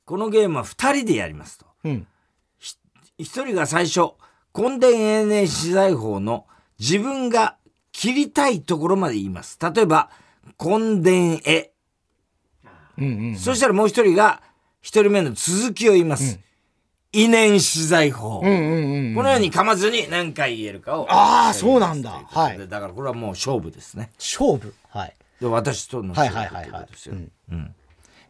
[0.05, 1.65] このゲームは2人でやりますと。
[1.83, 2.07] うん
[3.19, 4.13] 1人が最初、
[4.57, 6.47] 根伝永年資材法の
[6.79, 7.57] 自分が
[7.91, 9.59] 切りたいところまで言います。
[9.61, 10.09] 例えば、
[10.59, 11.71] 根伝絵。
[12.97, 14.41] うんうんそしたらもう一人が、
[14.81, 16.39] 一人目の続きを言います。
[17.11, 18.41] 遺念資材法。
[18.43, 21.07] うんうんうんこのように噛まずに何回言えるかを。
[21.09, 22.23] あーそうなんだ。
[22.25, 22.67] はい。
[22.67, 24.11] だからこれはもう勝負ですね。
[24.17, 24.73] 勝負？
[24.89, 25.15] はい。
[25.39, 26.81] で私とのはい勝負はいはいはいとい。
[26.81, 27.15] うことですよ。
[27.51, 27.75] うん。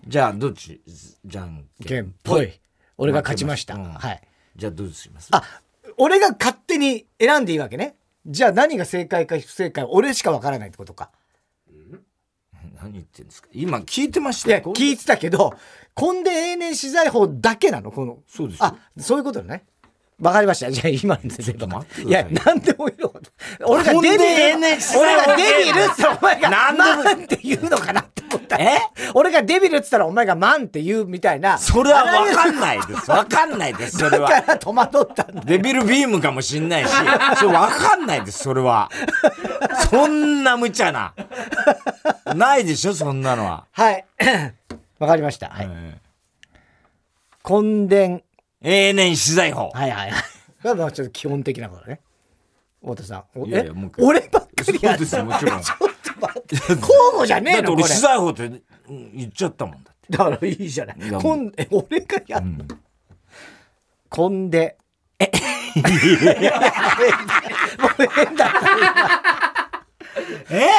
[0.08, 0.82] じゃあ、どっち？
[1.24, 2.60] じゃんけんぽい。
[2.98, 4.22] 俺が勝ちました、はい。
[4.56, 5.30] じゃあどうします？
[5.32, 5.44] あ
[5.98, 7.96] 俺が勝手に選んでいいわけね。
[8.26, 11.12] じゃあ何が正解か不正解俺しかわからないってことか。
[12.82, 13.50] 何言ってんですか？
[13.54, 14.74] 今聞いてましたよ。
[14.76, 15.54] 聞いてたけど
[16.00, 17.92] 根伝永年資材法だけなの？
[17.92, 18.20] この。
[18.28, 18.66] そうですよ。
[18.66, 19.64] あそういうことね。
[20.22, 20.70] わかりました。
[20.72, 21.30] じゃあ今ので。
[21.30, 23.12] 全部待っていくださいや何でもいいの
[23.66, 24.24] 俺がデビル
[25.00, 28.58] 俺がデビルってお前がマンって言うのかなって思った。
[28.58, 28.82] え？
[29.16, 31.58] 俺がデビルって言ったらお前がマンって言うみたいな。
[31.58, 33.08] それは分かんないです。
[33.08, 34.42] 分かんないです、それだかは。
[34.42, 36.92] ら戸惑ったんだデビルビームかもしんないし、
[37.38, 38.92] それ分かんないです、それは。
[39.90, 41.16] そんな無茶な。
[42.36, 43.66] ないでしょ、そんなのは。
[43.72, 44.06] はい
[45.02, 45.98] わかりましたはいえ
[47.44, 48.22] 根伝
[48.62, 49.72] え永年資材法。
[49.74, 50.22] はいはいはい。
[50.22, 50.26] こ
[50.66, 52.02] れはまあちょっと基本的なことね。
[52.82, 53.24] 太田さん。
[53.40, 55.62] おいやいやもう俺ばっかりやそうですよ、もちろん。
[55.66, 55.78] ちょっ
[56.20, 56.56] と待って。
[56.56, 56.78] 交
[57.14, 57.70] 互じゃねえの。
[57.70, 58.50] だって俺資材法ってう
[58.94, 60.02] ん言っちゃったもんだって。
[60.16, 60.98] だからいいじゃない。
[61.20, 62.66] こんえ俺がやんの。
[64.08, 64.78] こんで。
[65.18, 65.26] え？
[65.76, 65.82] も
[67.98, 68.62] う変だった。
[70.56, 70.70] え？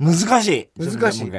[0.00, 0.70] 難しい。
[0.78, 1.30] 難しい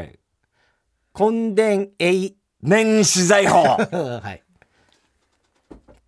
[1.19, 2.37] 根伝えい。
[2.61, 3.63] 年資材法。
[3.63, 4.43] はい。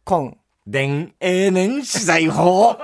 [0.06, 0.38] 根。
[0.68, 2.78] 伝永年資材法。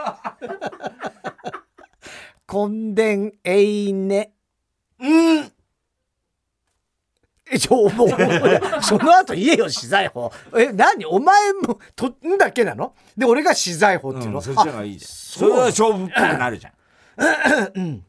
[2.52, 4.34] 根伝えいね。
[5.00, 5.52] うん。
[7.52, 8.10] え、ちょ、もう、
[8.82, 10.32] その後言えよ、資材法。
[10.58, 11.06] え、何？
[11.06, 12.96] お前も、とんだけなの？
[13.16, 15.10] で、俺が資材法っていうの、うん、そっちの方がいいじゃん。
[15.10, 18.02] それは勝負っぽくなるじゃん。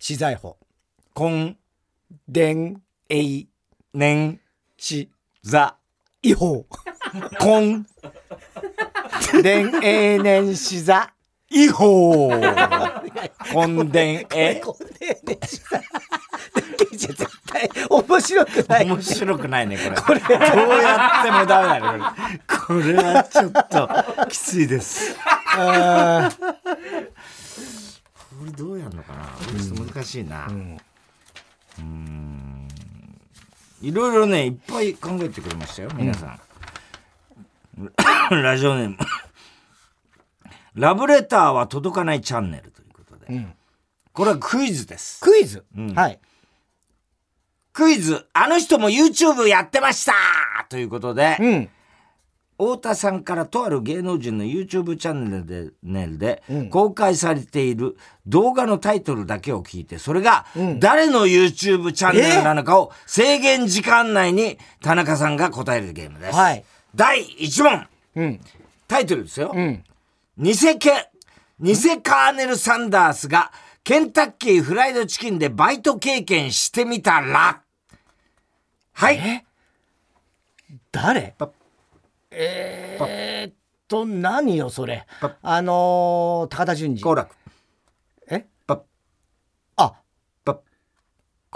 [0.00, 0.56] 資材法。
[1.16, 1.56] 根
[2.28, 3.48] 伝えい
[3.92, 4.40] 年
[4.76, 5.10] し、
[5.42, 5.76] 座
[6.22, 6.66] 違法。
[7.40, 7.84] 根
[9.42, 11.10] 伝永年し座。
[11.50, 12.30] 違法
[13.54, 15.78] 根伝えこれね、し座。
[15.78, 15.84] だ
[16.90, 18.86] けじゃ絶対面白くない。
[18.86, 20.20] 面白くないねこれ。
[20.20, 20.32] どう
[20.82, 22.00] やってもダメだね
[22.66, 22.82] これ。
[22.82, 23.88] これはちょっと
[24.28, 25.14] きついです。
[25.14, 25.20] こ
[28.44, 29.28] れどうやるのかな？
[29.46, 30.46] ちょっと難しいな。
[30.48, 30.76] うん
[33.82, 36.40] いろいろねいっぱい考えてくれましたよ皆さん、
[38.42, 38.96] ラジオネーム。
[40.74, 43.54] ラブレターは届かないチャンネルということで、ん。
[44.12, 45.20] これはクイズです。
[45.20, 45.94] クイズ、うん。
[45.94, 46.18] はい。
[47.72, 50.14] クイズ、あの人も YouTube やってました
[50.68, 51.70] ということで、うん。
[52.56, 66.36] 太田さんからとある芸能人の YouTube チャンネルで公開されている動画のタイトルだけを聞いて、それがうん誰の YouTube チャンネルなのかを制限時間内に田中さんが答えるゲームです。
[66.36, 66.64] はい
[66.94, 68.40] 第1問、うん。
[68.86, 69.50] タイトルですよ。
[69.52, 69.82] うん。
[70.38, 71.10] 偽ケ、
[71.58, 73.50] 偽カーネル・サンダースが
[73.82, 77.62] ケンタッキーフライドチキンでバイト経験してみたら、
[78.92, 79.16] はい。
[79.16, 79.44] え？
[80.92, 81.34] 誰？
[82.36, 83.54] えー、っ
[83.88, 85.06] と、何よ、それ。
[85.42, 87.02] あのー、高田純次。
[87.02, 87.34] 好楽。
[88.30, 88.46] え？
[89.76, 89.94] あ、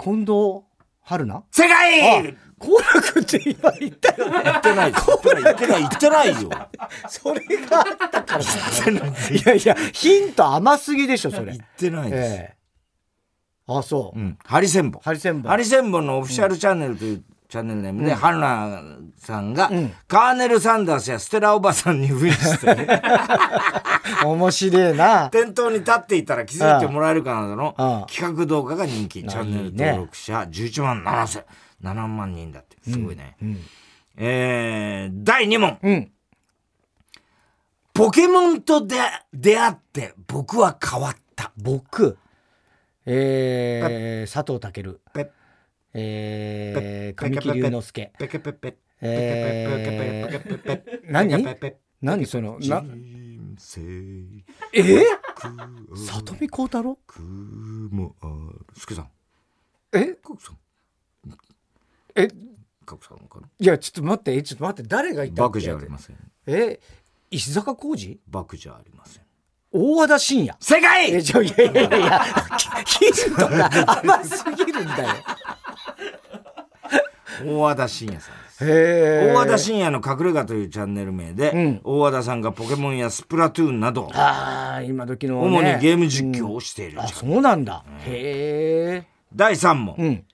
[0.01, 0.63] 近藤
[1.01, 1.43] 春菜？
[1.51, 4.43] 正あ解好楽って今言ったよね。
[4.43, 4.91] 言ってない。
[4.91, 6.49] 言ってない、言ってないよ。
[7.09, 8.43] それがあったから。
[8.43, 8.45] い
[9.45, 11.61] やいや、ヒント甘すぎでしょ、それ言。
[11.63, 12.33] ってないです。
[12.33, 12.59] ええ
[13.67, 14.21] あ、そうう。
[14.21, 14.37] ん。
[14.43, 15.01] ハリセンボン。
[15.01, 18.83] ハリセンボンハリセンボンのオフィシャルチャンネルというチャンネルネームで、春菜
[19.17, 23.01] さんがん、カーネル・サンダースやステラおばさんに扮して、
[24.23, 25.29] 面白いな。
[25.31, 29.25] 店頭に立っていたら気づいてもらえるかなどの企画動画が人気。
[29.25, 31.43] あチャンネル登録者11万7千、
[31.81, 32.77] 7万人だって。
[32.87, 33.35] すごいね。
[33.41, 33.57] うん。
[34.17, 35.79] えー、第2問。
[35.81, 36.11] うん。
[37.95, 38.97] ポケモンとで
[39.33, 41.51] 出会って僕は変わった。
[41.57, 42.15] 僕、
[43.07, 44.95] えー、佐藤健。
[45.93, 48.11] えー、神木隆之介。
[49.01, 51.45] えー何
[52.01, 55.01] 何その、な、えー、
[55.89, 59.09] く里見光太郎くもあるすけさん
[59.93, 60.57] えかくさん
[62.15, 62.27] え、
[62.85, 66.79] かくさんかないや、ちょっと待って、えちょっと待って、誰がいたっじゃありませんえ、
[67.31, 69.23] 石坂浩二バクじゃありません
[69.71, 70.57] 大和田信也。
[70.59, 72.19] 正解え、ちょ、いやいやいや、
[72.85, 75.15] ヒントが甘すぎるんだよ。
[77.45, 78.65] 大和田信也さんです。
[78.65, 85.47] へ大和田信也の隠れ家というチャンネル名で、うん大和田さんがポケモンやスプラトゥーンなど、ああ、今時の、ね。
[85.47, 87.85] 主にゲーム実況をしているあ、チャンネルそうなんだ。
[88.05, 89.07] へえ。
[89.33, 89.95] 第3問。
[89.97, 90.25] うん。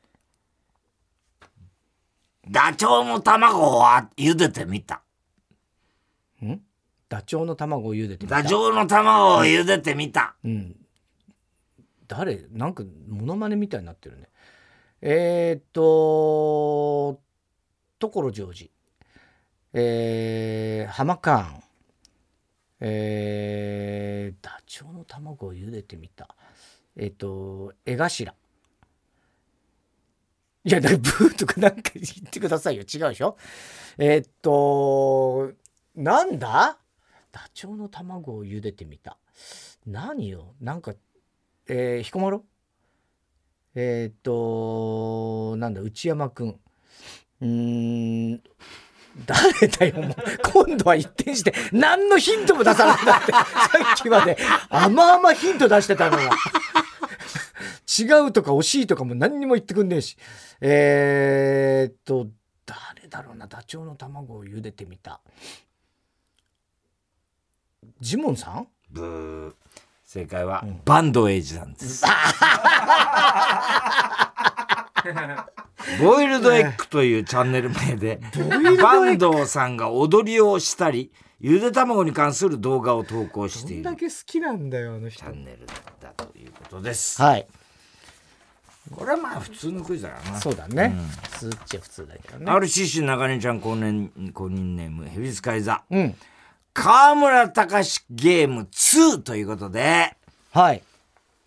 [2.50, 3.84] ダチョウの卵を
[4.18, 5.02] 茹でてみた。
[7.08, 8.42] ダチョウの卵を茹でてみた？
[8.42, 10.36] ダチョウの卵を茹でてみた。
[10.44, 10.76] うん。
[12.08, 12.40] 誰？
[12.52, 14.28] なんか、モノマネみたいになってるね。
[15.02, 17.22] えー、っと、
[18.00, 18.72] 所ジョージ。
[19.74, 21.64] えー、ハマカーン。
[22.80, 26.36] えー、ダチョウの卵を茹でてみた。
[26.96, 28.34] えー、っと、絵頭。
[30.64, 32.82] いや、だからブーとかなんか言ってくださいよ。
[32.82, 33.38] 違うでしょ？
[33.98, 35.52] えー、っと、
[35.96, 36.80] なんだ？
[37.32, 39.18] ダチョウの卵を茹でてみた。
[39.86, 40.56] 何よ？
[40.62, 40.96] なんか、
[41.68, 42.46] えー、彦摩呂？
[43.76, 46.50] えー、っと、なんだ、内山くん。
[46.50, 48.42] うーん、
[49.26, 50.16] 誰だよ、もう。
[50.52, 53.42] 今度は一転して、何のヒントも出さなくなって、 さ
[53.94, 54.38] っきまで、
[54.70, 56.24] 甘々ヒント出してたのが。
[57.98, 60.18] 違うとか惜しいとかも何にも言ってくんねえし。
[60.62, 62.28] えー、っと、
[62.66, 65.22] 誰だろうな、ダチョウの卵を茹でてみた。
[68.00, 68.68] ジモンさん？
[68.90, 69.54] ブー。
[70.16, 72.06] 正解は、バンドエイジさんです。
[76.02, 78.22] ボイルドエッグというチャンネル名で、
[78.82, 85.36] バンドさんが踊りをしたり、ゆで卵に関する動画を投稿しているだけ好きなんだよ、あの人チャ。
[85.36, 85.66] ンネル
[86.00, 87.22] だということです。
[87.22, 87.46] はい。
[88.92, 90.40] これはまあ普通のクイズだからな。
[90.40, 90.96] そうだね。
[91.24, 92.50] 普通っちゃ普通だけどね。
[92.50, 96.16] RCC 中根ちゃん公認公認ネームヘビ使い座うん。
[96.78, 100.18] 河村隆ゲーム2ということで
[100.52, 100.84] はい。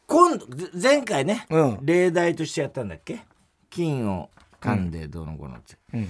[0.06, 1.78] 今度前回ね、うん。
[1.82, 3.20] 例題としてやったんだっけ？
[3.68, 6.08] 金を噛んでどうのこうのって、うん。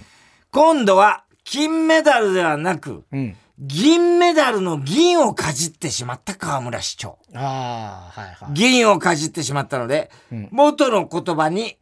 [0.53, 3.37] 今度は金メダルではなくうん。
[3.59, 7.19] 銀メダルの銀をかじってしまった河村市長。
[7.35, 8.55] ああ、はいはい。
[8.55, 10.49] 銀をかじってしまったので、うん。
[10.53, 11.77] 元の言葉に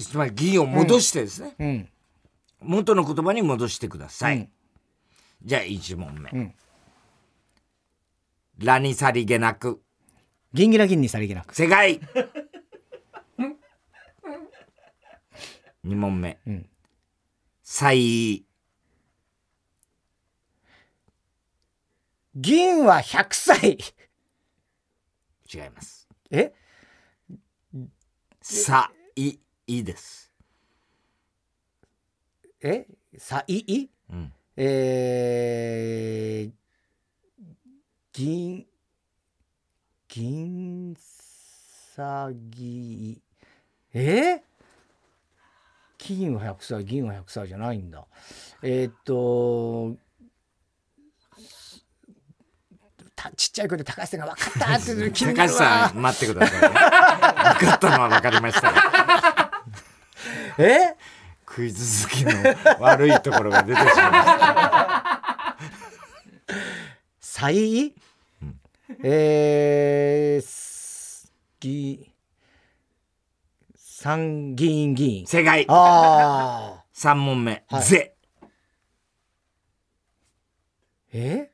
[0.00, 1.88] つまり銀を戻してですね、うん。
[2.60, 4.48] 元の言葉に戻してください、うん。
[5.44, 6.54] じゃあ1問目、うん
[8.62, 9.82] ラにさりげなく
[10.52, 11.54] 銀ギラ銀にさりげなく。
[11.54, 12.00] 正解。
[15.84, 16.68] 2問目、うん。
[17.62, 18.44] さい
[22.34, 23.78] 銀は100歳。
[25.52, 26.08] 違います。
[26.30, 26.54] え？
[28.40, 30.32] さいいです、
[32.62, 32.86] え？
[33.18, 33.90] さいい？
[34.10, 36.52] うん、えー、
[38.14, 38.66] 銀、
[40.06, 40.94] 銀
[41.96, 43.22] さぎ、
[43.94, 44.42] え？
[45.96, 48.04] 金は100歳、銀は100歳じゃないんだ。
[48.62, 49.96] えーっと、
[53.16, 56.68] たちっちゃい声で高橋さんが分かったって言う気にな高橋さん待ってくださいね。
[56.68, 56.74] 分
[57.66, 58.74] かったのは分かりましたよ。
[60.58, 60.96] え？
[61.46, 62.32] クイズ好きの
[62.80, 64.81] 悪いところが出てしまいました
[67.42, 67.92] 歳、
[69.02, 72.08] えー、すぎ、
[73.74, 75.26] 参議院議員。
[75.26, 75.66] 正解。
[75.68, 76.84] ああ。
[76.94, 77.82] 3問目、はい。
[77.82, 78.14] ぜ。
[81.12, 81.50] え？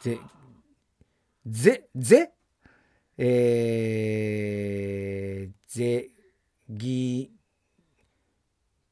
[0.00, 0.18] ぜ、
[1.46, 2.32] ぜ、ぜ？
[3.18, 6.08] えー、ぜ、
[6.70, 7.30] ぎ、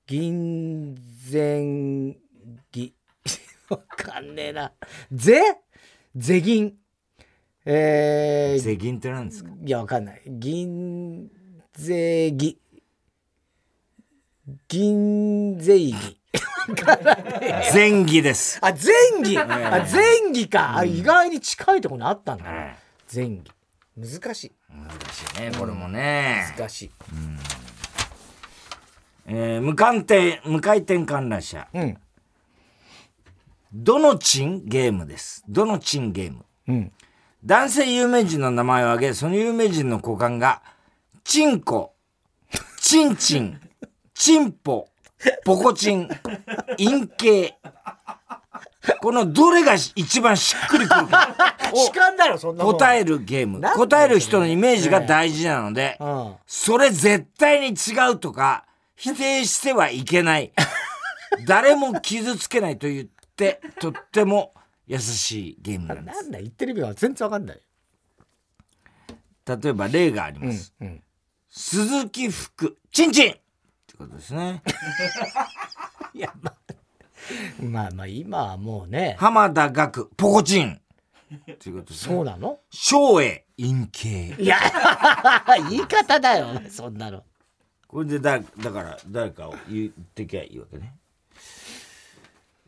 [0.07, 0.94] 銀
[1.33, 2.18] 前ぎ、
[3.71, 4.73] わかんねえな。
[5.13, 5.41] ぜ？
[6.17, 6.75] ぜ銀。
[7.65, 9.51] えー、税金って何ですか？
[9.65, 10.23] いや、わかんない。
[10.27, 11.29] 銀
[11.75, 12.61] 税儀。
[14.69, 15.95] 銀税儀。
[17.75, 19.39] 前儀です、あ、前儀？
[19.39, 20.77] あ、前儀か。
[20.79, 22.77] あ、意外に近いところにあったんだね。
[23.12, 23.43] 前儀。
[23.97, 24.53] 難しい。
[24.71, 26.91] 難しいねこれもね、難しい。
[29.27, 31.99] えー無回転無回転観覧車うん。
[33.73, 35.45] どのチンゲームです。
[35.49, 36.45] どのチンゲーム。
[36.69, 36.93] うん。
[37.45, 40.62] 男性有名人の名前を挙げその有名人の股間が
[41.23, 41.95] チンコ
[42.81, 43.61] チンチン
[44.12, 44.89] チンポ
[45.45, 46.09] ポコチン
[46.77, 47.55] 陰茎
[49.01, 51.35] このどれが一番しっくりくるか。
[51.75, 52.73] 主観だろ、そんなもん。
[52.73, 53.61] 答えるゲーム。
[53.61, 56.35] 答える人のイメージが大事なのでうん。
[56.47, 58.64] それ絶対に違うとか
[58.97, 60.53] 否定してはいけない。
[61.47, 63.09] 誰も傷つけないと言
[63.39, 64.53] ってとっても
[64.89, 66.22] 優しいゲームなんです。
[66.22, 67.61] なんだ言ってる意味は全然わかんない。
[69.47, 71.03] 例えば例があります、うん。
[71.49, 73.41] 鈴木福ちんちんって
[73.97, 74.62] ことですね。
[76.12, 76.55] いや、まあ、
[77.62, 80.80] まあまあ今はもうね、浜田学ポコチン!
[81.53, 82.14] っていうことですね。
[82.14, 82.59] そうなの？
[82.70, 84.34] 昭栄陰形。
[84.43, 84.59] いや、
[85.70, 87.24] 言い方だよ、そんなの。
[87.86, 90.95] これでだだから誰かを言ってきゃいいわけね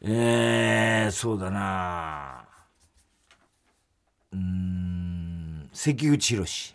[0.03, 2.46] えー、そうだな。
[4.32, 6.74] うーん関口宏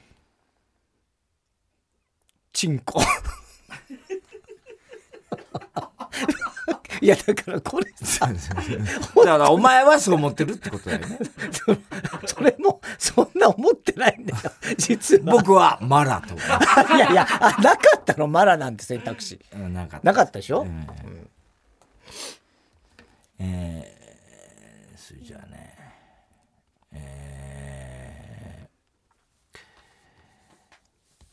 [2.53, 3.01] チンコ。
[7.01, 8.34] いや、だからこれさ、 だ
[9.23, 11.19] からお前はそう思ってるってことだよね。
[12.26, 15.34] それもそんな思ってないんだよ、実は。
[15.34, 16.43] 僕はマラと思
[16.95, 19.39] いやいや、あなかったの、マラなんて選択肢。
[19.53, 20.88] うなんかなかったでしょ、うん
[23.39, 25.75] えー、それじゃあね
[26.93, 29.57] えー、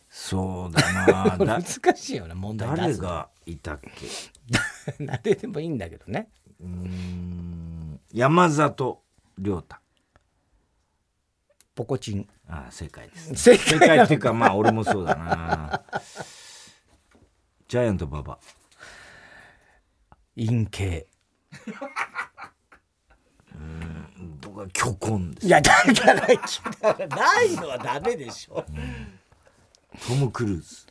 [0.09, 2.69] そうだな だ難しいよね、問題。
[2.77, 4.07] 誰がいたっけ？
[5.07, 6.29] 誰でもいいんだけどね。
[6.61, 9.03] うーん山里
[9.39, 9.77] 亮太
[11.75, 12.29] ポコチン。
[12.49, 15.83] ああ正解です正正解解っていうかまあ俺もそうだな
[17.69, 18.39] ジャイアント馬場
[20.37, 21.07] 陰形。
[24.41, 26.35] 僕は巨根ですいや、だから、だか
[26.99, 28.65] らないのはダメでしょ。
[30.07, 30.87] トム・クルーズ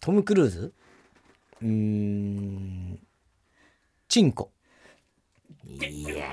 [0.00, 0.72] トム・クルーズ？
[1.62, 2.98] うーん。
[4.08, 4.50] チンコ。
[5.64, 6.24] いやいやいや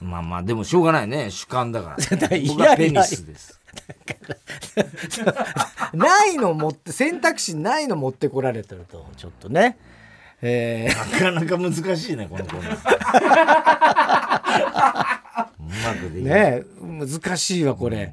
[0.00, 3.60] まあまあでもしょうがないね主観だから だいや僕はペニスです
[5.92, 9.76] ないの持って、選択肢ないの持ってこられてると、ちょっとね。
[10.42, 12.76] えー、なかなか難しいねこのコーナー。
[15.58, 16.52] うまくできない。
[16.56, 18.12] ね難しいわこれ、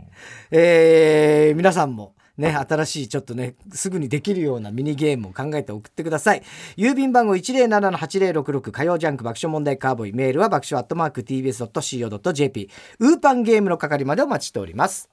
[0.51, 6.43] えー皆さんもね新しいちょっとねすぐにできるようなミニゲームを考えて送ってください。
[6.78, 10.13] 郵便番号107-8066火曜ジャンク爆笑問題カーボーイ。
[10.13, 12.69] メールは爆笑アットマーク TBS.CO.JP
[12.99, 15.09] ウーパンゲームの係までお待ちしております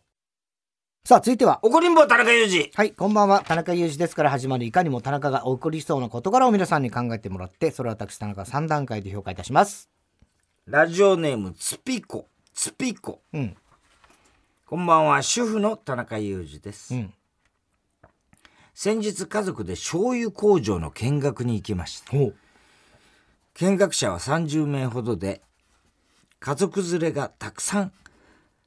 [1.06, 1.58] さあ続いては。
[1.62, 2.70] 怒りんぼ田中裕二。
[2.74, 3.44] はい、こんばんは。
[3.46, 9.90] 田中裕二ですから始まるいかにも田中が起こりそうな事柄を皆さんに考えてもらって、それを私田中が3段階で評価いたします。
[10.64, 13.54] ラジオネームツピコツピコうん、
[14.64, 17.12] こんばんは主婦の田中裕二です、うん。
[18.72, 22.12] 先日家族で醤油工場の見学に行きました。
[23.52, 25.42] 見学者は30名ほどで
[26.40, 27.92] 家族連れがたくさん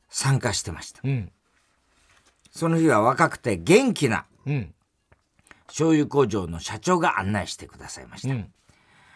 [0.07, 1.01] 参加してました。
[1.03, 1.31] うん、
[2.57, 4.73] その日は若くて元気なうん、
[5.67, 8.51] 醤油工場の社長が案内してくださいました、うん。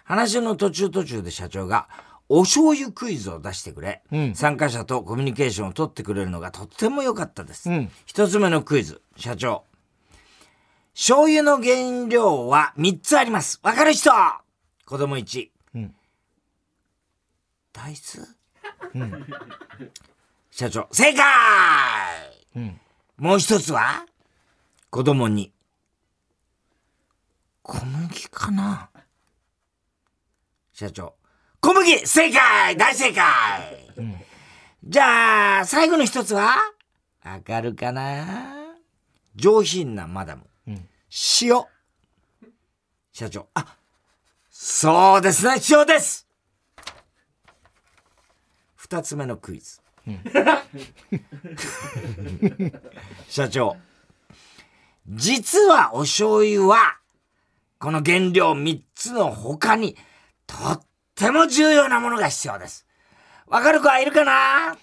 [0.04, 1.88] 話の途中途中で社長が
[2.30, 4.36] お醤油クイズを出してくれ、うん。
[4.36, 7.90] 参加者とコミュニケーションを取ってくれるのがとっても良かったです、うん。
[8.06, 9.64] 一つ目のクイズ社長。
[10.94, 13.60] 醤油の原料は3つあります。
[13.64, 14.12] わかる人？
[14.86, 15.96] 子供1、うん。
[17.72, 17.96] 大
[18.94, 19.08] 豆、
[20.52, 21.24] 社長正解、
[22.58, 22.80] うん
[23.22, 24.08] もう一つは？
[24.90, 25.54] 子供に。
[27.62, 28.90] 小麦かな。
[30.74, 31.14] 社長。
[31.60, 32.76] 小麦正解！
[32.76, 33.94] 大正解、
[34.84, 36.56] じゃあ最後の一つは？
[37.24, 38.26] わかるかな？
[39.36, 40.90] 上品なマダム、ん。
[41.44, 41.64] 塩。
[43.14, 43.48] 社長。
[43.54, 43.78] あ
[44.50, 45.58] そうですね。
[45.70, 46.28] 塩です。
[48.78, 49.80] 二つ目のクイズ、
[53.28, 53.78] 社長。
[55.08, 56.98] 実はお醤油は
[57.80, 59.96] この原料3つの他に
[60.46, 60.82] とっ
[61.16, 62.86] ても重要なものが必要です。
[63.48, 64.78] わかる子はいるかな？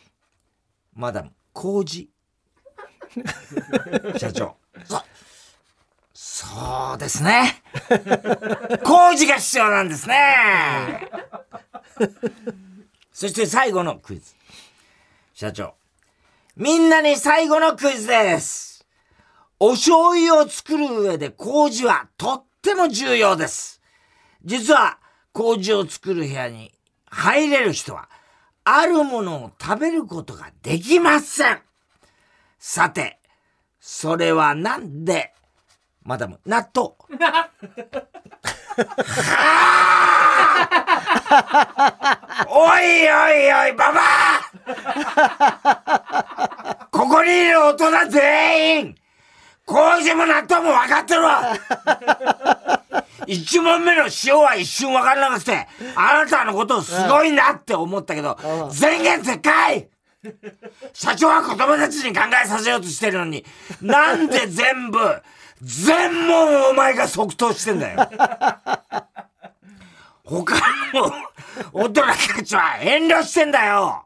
[0.95, 2.11] マダム麹
[4.19, 4.57] 社長。
[4.85, 5.03] そ
[6.13, 7.63] そうですね。
[8.85, 11.09] 麹が必要なんですね。
[13.13, 14.35] そして最後のクイズ
[15.41, 15.77] 社長
[16.57, 18.85] みんなに最後のクイズです
[19.61, 23.81] お醤油を作る上で麹はとっても重要です。
[24.45, 24.99] 実は
[25.33, 26.73] 麹を作る部屋に
[27.07, 28.09] 入れる人は
[28.65, 31.61] あるものを食べることができません。
[32.59, 33.21] さて、
[33.79, 35.35] それはなんで、
[36.03, 36.95] マダム、納豆。
[37.25, 37.51] は
[39.39, 40.15] あ
[42.49, 44.01] おいおいおい、ババ
[46.01, 46.89] ア。
[46.91, 48.95] ここにいる大人全員。
[49.67, 51.59] 麹も納豆も分かってるわ。
[53.27, 58.39] 一問目の塩は一瞬わからなくて、あなたのことすごいなって思ったけど、
[58.73, 59.89] 全言撤回。
[60.95, 63.45] 社長は子供たちに考えさせようとしてるのに、
[63.83, 64.99] なんで全部、
[65.61, 68.09] 全問お前が即答してんだよ。
[70.29, 70.57] 他
[70.93, 71.11] の
[71.73, 74.05] 大人たちは遠慮してんだよ。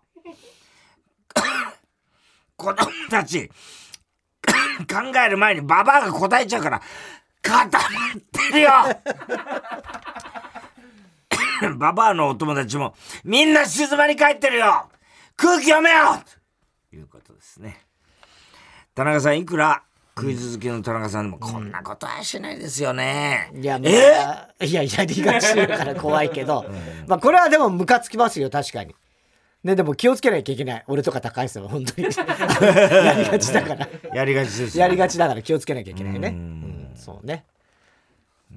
[2.56, 6.80] 子供たち、考える前にババアが答えちゃうから、
[7.42, 7.84] 固ま
[8.16, 8.70] ってるよ
[11.76, 12.94] ババアのお友達も、
[13.24, 14.88] みんな静まり返ってるよ
[15.36, 16.22] 空気読めよ
[16.90, 17.84] ということですね。
[18.94, 19.82] 田中さん、いくら
[20.14, 23.50] クイズ好きの田中さんでも、こんなことはしないですよね。
[23.54, 24.66] いや、え？
[24.66, 26.66] いや、やりがちだから怖いけど、
[27.06, 28.94] まあ、これはでもムカつきますよ、確かに。
[29.64, 30.84] ね、でも気をつけなきゃいけない。
[30.86, 32.08] 俺とか高橋さんは本当に。
[32.12, 33.88] やりがちだから。
[34.12, 36.28] やりがちです、ね、やりがちだから気をつけなきゃいけないね。
[36.28, 37.44] うん、そうね。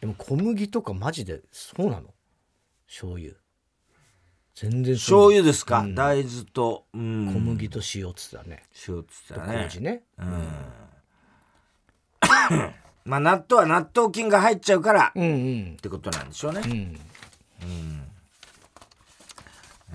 [0.00, 2.12] でも小麦とかマジでそうなの？
[2.86, 3.34] 醤油。
[4.54, 8.62] 全然醤油ですか、うん、大豆と、うん、小麦と塩っつったね。
[8.88, 9.62] 塩っつったね。
[9.64, 10.02] 麹ね。
[10.18, 10.26] うん。
[13.04, 16.62] まあ納豆は納豆菌が入っちゃうから、うんうん、ってことなんでしょうね。
[16.64, 16.72] うん。
[16.72, 16.74] う
[17.66, 18.04] ん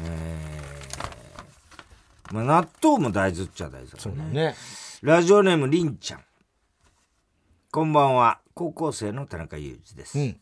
[0.01, 3.99] えー、まあ、納豆も大豆っちゃ大豆だね。
[3.99, 4.55] そうだね。
[5.01, 6.23] ラジオネームりんちゃん。
[7.71, 8.39] こんばんは。
[8.53, 10.19] 高校生の田中裕二です。
[10.19, 10.39] うん、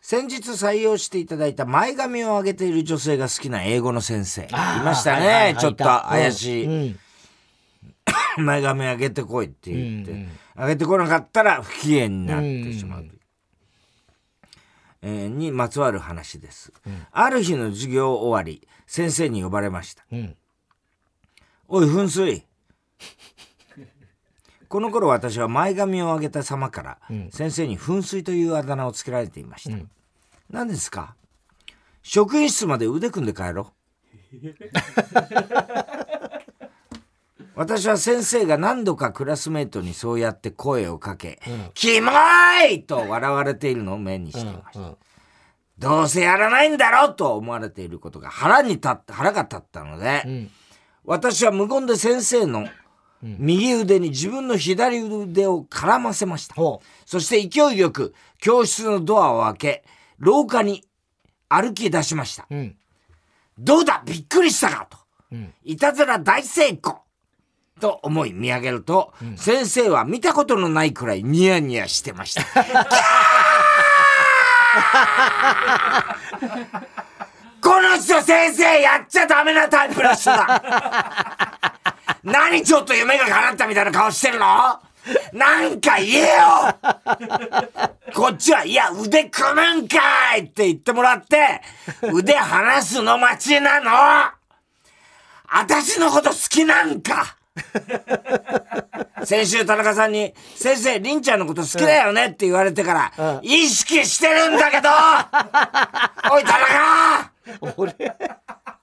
[0.00, 4.42] 先日採用していただいた前髪を上げている女性が好きな英語の先生。
[4.42, 5.26] いましたね。
[5.26, 6.66] はいはいはい、ちょっと怪しい。
[6.66, 6.98] うん。
[8.38, 13.00] うん、前髪上げてこいって言って、うんうん、上げてこなかったら不機嫌になってしまう。
[13.00, 13.20] うんうん。
[15.02, 20.36] えー、にまつわる話です、うん、ある日の授業終わり先生に呼ばれました、うん、
[21.68, 22.44] おい噴水
[24.70, 26.98] この頃私は前髪を上げた様から、
[27.32, 29.90] 先生に噴水というあだ名をつけられていました、うん、
[30.48, 31.16] 何ですか？
[32.04, 33.72] 職員室まで腕組んで帰ろ
[34.32, 34.36] う。
[37.56, 42.12] 私は先生が何度かクラスメートにそうやって声をかけ、うん、キモ
[42.72, 44.78] いと笑われているのを目にしていました。
[44.78, 44.96] うんうん、
[45.78, 50.50] どうせやらないんだろうと思われていることが腹に立って、腹が立ったので、うん、
[51.04, 52.68] 私は無言で先生の
[53.22, 56.54] 右腕に自分の左腕を絡ませました。
[57.06, 59.84] そして勢いよく教室のドアを開け、
[60.18, 60.84] 廊下に
[61.48, 62.46] 歩き出しました。
[63.58, 64.02] どうだ？
[64.06, 64.86] びっくりしたか？
[64.88, 64.98] と。
[65.64, 67.00] いたずら大成功
[67.78, 72.42] と思い見上げると、うん、先生は見たことのないくらいニヤニヤしてました。
[77.62, 80.62] この人先生やっちゃダメなタイプの人だ。
[82.24, 84.78] 何ちょっと夢が叶ったみたいな顔してるの？
[85.32, 86.74] なんか言えよ！
[88.14, 91.62] こっちは、いや、腕組むんかいって言ってもらって、
[92.12, 93.90] 腕離すの待ちなの。
[95.52, 97.36] 私のこと好きなんか。
[99.24, 104.88] 先週田中さんに、先生、りんちゃんのこと好きだよねって言われてから、うん、意識してるんだけど。
[106.30, 107.29] おい、田中
[107.76, 107.94] 俺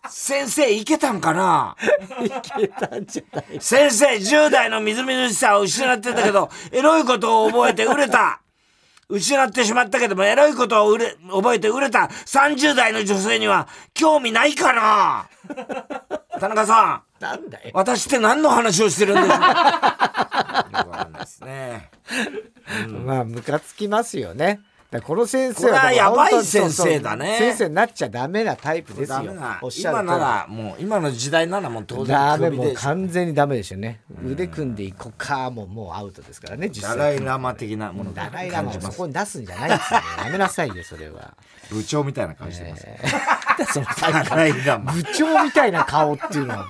[0.09, 1.75] 先生、いけたんかな？
[2.23, 8.41] いけたんじゃない先生、10代のみずみずしさを失ってたけど、エロいことを覚えて売れた。
[9.09, 15.29] 失ってしまったけども、エロいことを売れ覚えて売れた30代の女性には興味ないかな？
[16.39, 17.21] 田中さん。
[17.21, 17.71] なんだよ。
[17.73, 21.89] 私って何の話をしてるんですかよくわかんないですね。
[22.85, 24.59] うん、まあ、ムカつきますよね。
[25.03, 27.37] この先生はやばい先生だね。
[27.37, 29.35] 先生になっちゃダメなタイプですよ。
[29.77, 41.35] 今ならもう今の時代ならもう当然ダメもう完全にダメですよね、腕組んでいこうかもうもうアウトですからね実際ダライラマ的なものダライラマをそこに出すんじゃないですよ、やめなさいよそれは。
[41.69, 43.85] 部長みたいな顔してます、えー、 その
[44.93, 46.69] 部長みたいな顔っていうのは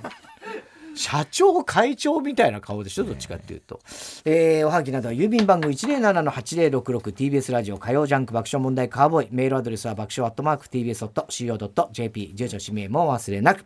[0.98, 3.80] 社長会長みたいな顔でしょどっちかっていうと、
[4.26, 9.28] えー、おはぎなどは郵便番号 107-8066TBS ラジオ火曜ジャンク爆笑問題カーボーイ。
[9.32, 13.66] メールアドレスは爆笑アットマーク TBS.CO.JP 住所氏名も忘れなく。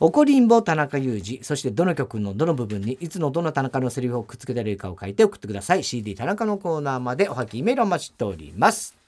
[0.00, 5.84] 怒りんぼ田中裕二そしてどの曲のどの部分にいつのどの田中のセリフをくっつけられるかを書いて送ってください。
[5.84, 9.01] CD 田中のコーナーまでおはぎメールを待ちしております